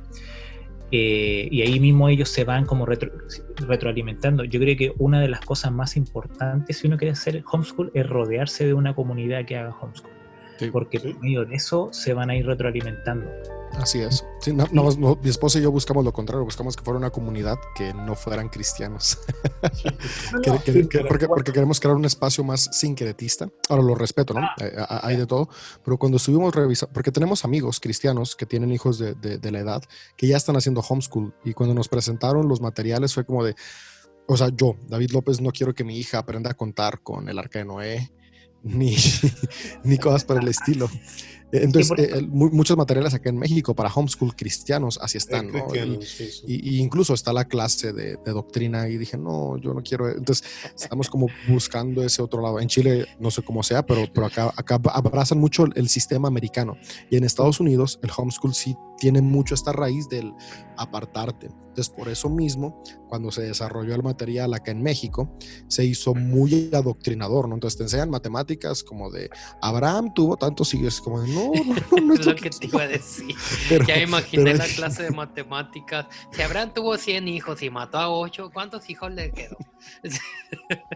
[0.92, 4.46] Eh, y ahí mismo ellos se van como retroalimentando.
[4.46, 8.08] Yo creo que una de las cosas más importantes si uno quiere hacer homeschool es
[8.08, 10.15] rodearse de una comunidad que haga homeschool
[10.58, 11.14] Sí, porque sí.
[11.14, 13.30] por medio de eso se van a ir retroalimentando.
[13.74, 14.26] Así es.
[14.40, 17.10] Sí, no- no, no, mi esposa y yo buscamos lo contrario, buscamos que fuera una
[17.10, 19.18] comunidad que no fueran cristianos.
[20.44, 23.50] Que- que- que- porque, porque queremos crear un espacio más sincretista.
[23.70, 24.42] Ahora lo respeto, ¿no?
[24.60, 25.50] Eh, a- hay de todo.
[25.84, 29.60] Pero cuando estuvimos revisando, porque tenemos amigos cristianos que tienen hijos de, de- de la
[29.60, 29.84] edad
[30.16, 31.34] que ya están haciendo homeschool.
[31.44, 33.56] Y cuando nos presentaron los materiales fue como de,
[34.28, 37.38] o sea, yo, David López, no quiero que mi hija aprenda a contar con el
[37.40, 38.12] arca de Noé.
[38.66, 38.96] Ni,
[39.84, 40.90] ni cosas por el estilo.
[41.52, 45.60] Eh, Entonces, eh, muchos materiales acá en México para homeschool cristianos, así Es están, ¿no?
[45.60, 46.44] Y- cristiano, sí, sí.
[46.48, 50.10] y, y incluso está la clase de, de doctrina y dije, no, yo no quiero.
[50.10, 50.44] Entonces,
[50.76, 52.60] estamos como buscando ese otro lado.
[52.60, 56.28] En Chile, no sé cómo sea, pero, pero acá, acá abrazan mucho el, el sistema
[56.28, 56.76] americano.
[57.12, 60.34] Y en Estados Unidos, el homeschool sí tiene mucho esta raíz del
[60.78, 61.48] apartarte.
[61.48, 65.36] Entonces, por eso mismo, cuando se desarrolló el material acá en México,
[65.68, 67.56] se hizo muy adoctrinador, ¿no?
[67.56, 69.30] Entonces, te enseñan matemáticas como de
[69.62, 72.84] Abraham tuvo tantos hijos, como de no, no, no, no Es lo que te iba
[72.84, 73.36] a decir.
[73.70, 76.06] pero- ya me imaginé pero- la clase de matemáticas.
[76.32, 79.58] Si Abraham tuvo 100 hijos y mató a 8, ¿cuántos hijos le quedó?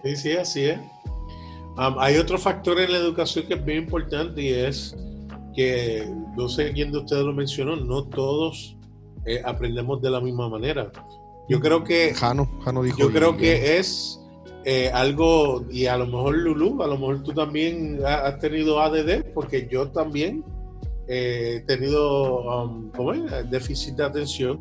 [0.03, 0.79] Sí, sí, así es.
[1.75, 4.95] Am, hay otro factor en la educación que es bien importante y es
[5.55, 8.75] que, no sé quién de ustedes lo mencionó, no todos
[9.25, 10.91] eh, aprendemos de la misma manera.
[11.49, 12.97] Yo creo que, Jano, Jano dijo.
[12.99, 14.19] yo creo que es
[14.65, 18.79] eh, algo, y a lo mejor Lulu, a lo mejor tú también ha- has tenido
[18.79, 20.43] ADD, porque yo también
[21.07, 23.49] eh, he tenido um, ¿cómo es?
[23.49, 24.59] déficit de atención.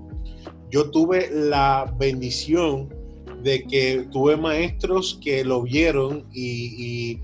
[0.70, 2.88] Yo tuve la bendición
[3.42, 7.22] de que tuve maestros que lo vieron y, y-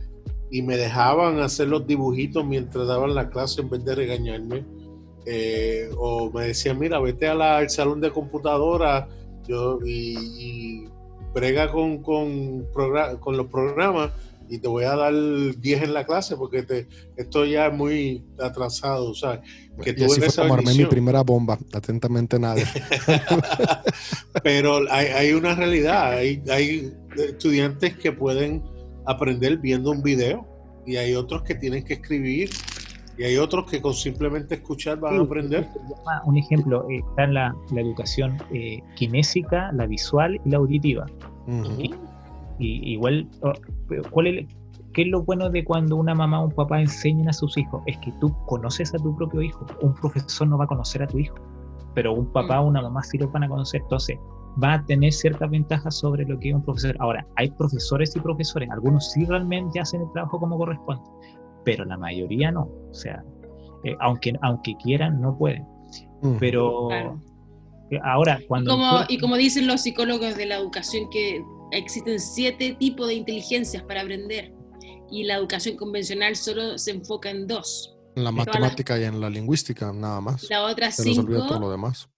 [0.57, 4.65] y me dejaban hacer los dibujitos mientras daban la clase en vez de regañarme.
[5.27, 9.09] Eh, o me decían, mira, vete a la- al salón de computadora
[9.49, 10.89] yo, y, y
[11.35, 12.67] brega con, con,
[13.19, 14.13] con los programas
[14.49, 16.87] y te voy a dar 10 en la clase porque te,
[17.17, 19.41] esto ya es muy atrasado, ¿sabes?
[19.83, 21.59] Que y tuve así fue como armé mi primera bomba.
[21.73, 22.65] Atentamente nadie.
[24.43, 28.63] Pero hay, hay una realidad, hay, hay estudiantes que pueden
[29.07, 30.47] aprender viendo un video
[30.87, 32.51] y hay otros que tienen que escribir
[33.17, 35.69] y hay otros que con simplemente escuchar van a aprender.
[36.25, 41.07] Un ejemplo, eh, está la, la educación eh, kinésica, la visual y la auditiva.
[41.47, 41.95] Ujú.
[42.59, 43.53] Y igual, oh,
[44.11, 44.47] ¿cuál es,
[44.93, 47.83] ¿qué es lo bueno de cuando una mamá o un papá enseñan a sus hijos?
[47.87, 49.65] Es que tú conoces a tu propio hijo.
[49.81, 51.37] Un profesor no va a conocer a tu hijo,
[51.95, 53.81] pero un papá o una mamá sí lo van a conocer.
[53.83, 54.19] Entonces,
[54.63, 56.97] va a tener ciertas ventajas sobre lo que es un profesor.
[57.01, 58.69] Ahora, hay profesores y profesores.
[58.71, 61.03] Algunos sí realmente hacen el trabajo como corresponde,
[61.65, 62.63] pero la mayoría no.
[62.91, 63.23] O sea,
[63.85, 65.65] eh, aunque, aunque quieran, no pueden.
[66.23, 66.37] Ujú.
[66.41, 67.21] Pero Claro.
[67.91, 68.71] eh, ahora, cuando...
[68.73, 71.43] Como, tú- y como dicen los psicólogos de la educación, que
[71.73, 74.53] existen siete tipos de inteligencias para aprender
[75.11, 77.91] y la educación convencional solo se enfoca en dos.
[78.17, 80.49] En la Todas las- matemática y en la lingüística, nada más.
[80.49, 82.09] Las otras Se nos olvida todo lo cinco demás.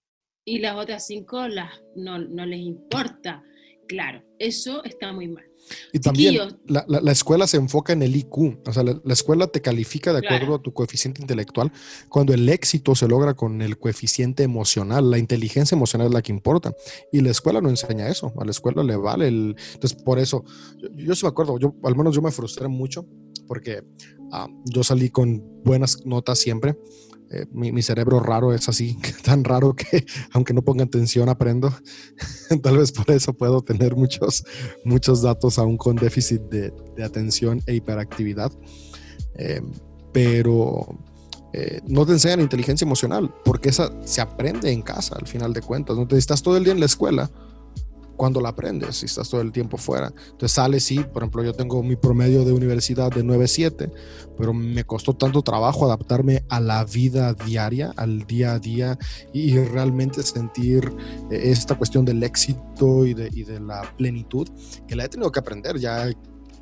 [0.47, 3.42] Y las otras cinco las, no, no les importa.
[3.88, 5.44] Claro, eso está muy mal.
[5.92, 6.36] Y también
[6.66, 9.61] la, la- la escuela se enfoca en el IQ, o sea, la, la escuela te
[9.61, 10.55] califica de acuerdo Claro.
[10.57, 11.72] a tu coeficiente intelectual,
[12.09, 16.32] cuando el éxito se logra con el coeficiente emocional, la inteligencia emocional es la que
[16.32, 16.72] importa.
[17.12, 19.57] Y la escuela no enseña eso, a la escuela le vale el...
[19.74, 20.44] Entonces, por eso,
[20.78, 23.05] yo, yo sí me acuerdo, yo, al menos yo me frustré mucho,
[23.49, 23.82] porque
[24.32, 26.76] ah, yo salí con buenas notas siempre.
[27.30, 31.72] Eh, mi, cerebro raro es así, tan raro que aunque no ponga atención aprendo.
[32.62, 34.44] Tal vez por eso puedo tener muchos,
[34.84, 38.52] muchos datos aún con déficit de, de atención e hiperactividad.
[39.34, 39.60] Eh,
[40.12, 40.86] pero
[41.52, 45.62] eh, no te enseñan inteligencia emocional, porque esa se aprende en casa al final de
[45.62, 45.96] cuentas.
[45.96, 47.30] No te estás todo el día en la escuela
[48.16, 50.12] cuando la aprendes, si estás todo el tiempo fuera.
[50.30, 53.92] Entonces sales, sí, por ejemplo, yo tengo mi promedio de universidad de 9.7,
[54.36, 58.98] pero me costó tanto trabajo adaptarme a la vida diaria, al día a día
[59.32, 60.92] y realmente sentir
[61.30, 64.48] eh, esta cuestión del éxito y de, y de la plenitud
[64.86, 66.10] que la he tenido que aprender ya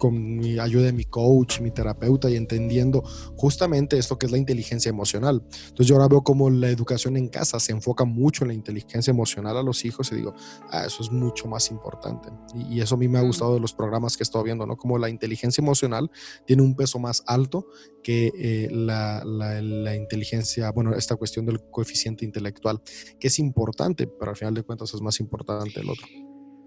[0.05, 3.03] con mi ayuda de mi coach, mi terapeuta y entendiendo
[3.37, 5.43] justamente esto que es la inteligencia emocional.
[5.69, 9.11] Entonces yo ahora veo como la educación en casa se enfoca mucho en la inteligencia
[9.11, 10.35] emocional a los hijos y digo,
[10.71, 12.29] ah, eso es mucho más importante.
[12.55, 13.27] Y, y eso a mí me ha Mm.
[13.29, 14.77] gustado de los programas que he estado viendo, ¿no?
[14.77, 16.11] Como la inteligencia emocional
[16.47, 17.67] tiene un peso más alto
[18.03, 22.83] que eh, la, la- la inteligencia, bueno, esta cuestión del coeficiente intelectual,
[23.19, 26.07] que es importante, pero al final de cuentas es más importante el otro.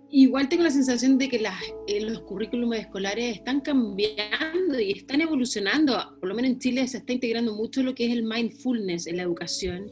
[0.09, 1.43] Igual tengo la sensación de que
[1.87, 6.17] eh, los currículums escolares están cambiando y están evolucionando.
[6.19, 9.17] Por lo menos en Chile se está integrando mucho lo que es el mindfulness en
[9.17, 9.89] la educación.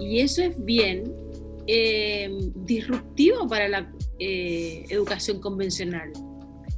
[0.00, 1.12] Y eso es bien
[1.66, 6.10] eh, disruptivo para la eh, educación convencional.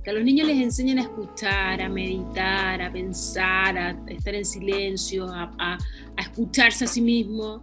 [0.02, 4.44] que a los niños les enseñen a escuchar, a meditar, a pensar, a estar en
[4.44, 5.78] silencio, a
[6.18, 7.62] escucharse a sí mismos,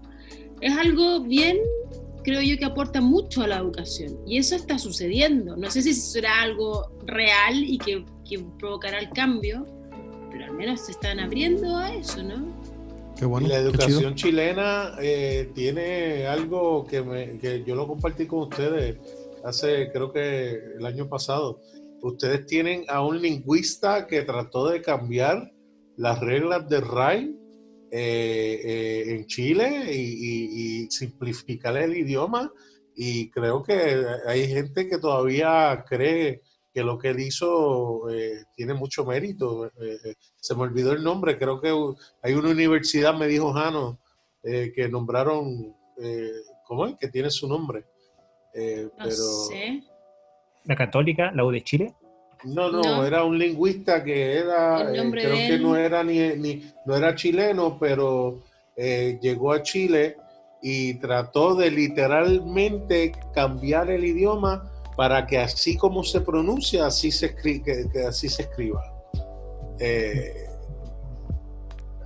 [0.61, 1.57] es algo bien,
[2.23, 4.17] creo yo, que aporta mucho a la educación.
[4.25, 5.55] Y eso está sucediendo.
[5.57, 9.65] No sé si será algo real y que, que provocará el cambio,
[10.31, 12.47] pero al menos se están abriendo a eso, ¿no?
[13.17, 13.47] Qué bueno.
[13.49, 18.97] la qué educación chilena eh, tiene algo que, me- que yo lo compartí con ustedes
[19.43, 21.59] hace, creo que el año pasado.
[22.01, 25.51] Ustedes tienen a un lingüista que trató de cambiar
[25.97, 27.35] las reglas de RAI
[27.91, 32.51] eh, eh, en Chile y, y- y simplificar el idioma.
[32.95, 36.41] Y creo que hay gente que todavía cree
[36.73, 39.71] que lo que él hizo eh, tiene mucho mérito.
[40.35, 41.69] Se me olvidó el nombre, creo que
[42.21, 43.99] hay una universidad, me dijo Jano,
[44.43, 46.29] eh, que nombraron, eh,
[46.65, 46.95] ¿cómo es?
[46.99, 47.85] Que tiene su nombre.
[48.53, 49.83] Eh, No pero sé.
[50.65, 51.95] La Católica, la U de Chile.
[52.45, 53.05] No, no, No.
[53.05, 55.61] era un lingüista que era, eh, creo que él.
[55.63, 58.39] no era ni, ni- no era chileno, pero
[58.75, 60.15] eh, llegó a Chile
[60.61, 67.35] y trató de literalmente cambiar el idioma para que así como se pronuncia, así se
[67.35, 68.83] escri- que, que así se escriba.
[69.79, 70.45] Eh,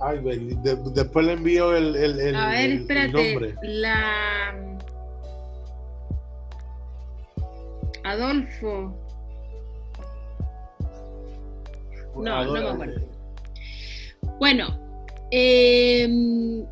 [0.00, 0.18] ay,
[0.62, 3.12] de- después le envío el, el- el- A ver, el- el espérate.
[3.32, 3.54] nombre.
[3.62, 4.54] La.
[8.04, 8.94] Adolfo.
[12.16, 13.00] No, no me acuerdo.
[14.38, 14.80] Bueno,
[15.30, 16.08] eh,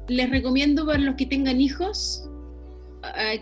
[0.09, 2.29] les recomiendo para los que tengan hijos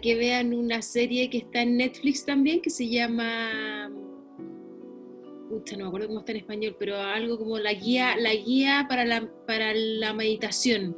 [0.01, 3.91] que vean una serie que está en Netflix también que se llama.
[5.49, 8.87] Pucha, no me acuerdo cómo está en español, pero algo como la guía, la guía
[8.89, 10.97] para la, para la meditación.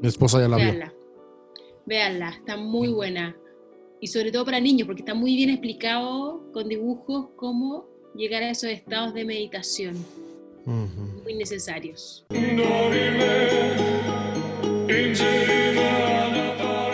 [0.00, 0.66] Mi esposa ya la vio.
[0.66, 0.94] Véanla.
[1.86, 3.36] Véanla, está muy buena.
[4.00, 8.50] Y sobre todo para niños, porque está muy bien explicado con dibujos cómo llegar a
[8.50, 10.04] esos estados de meditación
[10.64, 12.24] muy necesarios.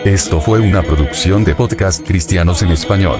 [0.03, 3.19] Esto fue una producción de podcast cristianos en español.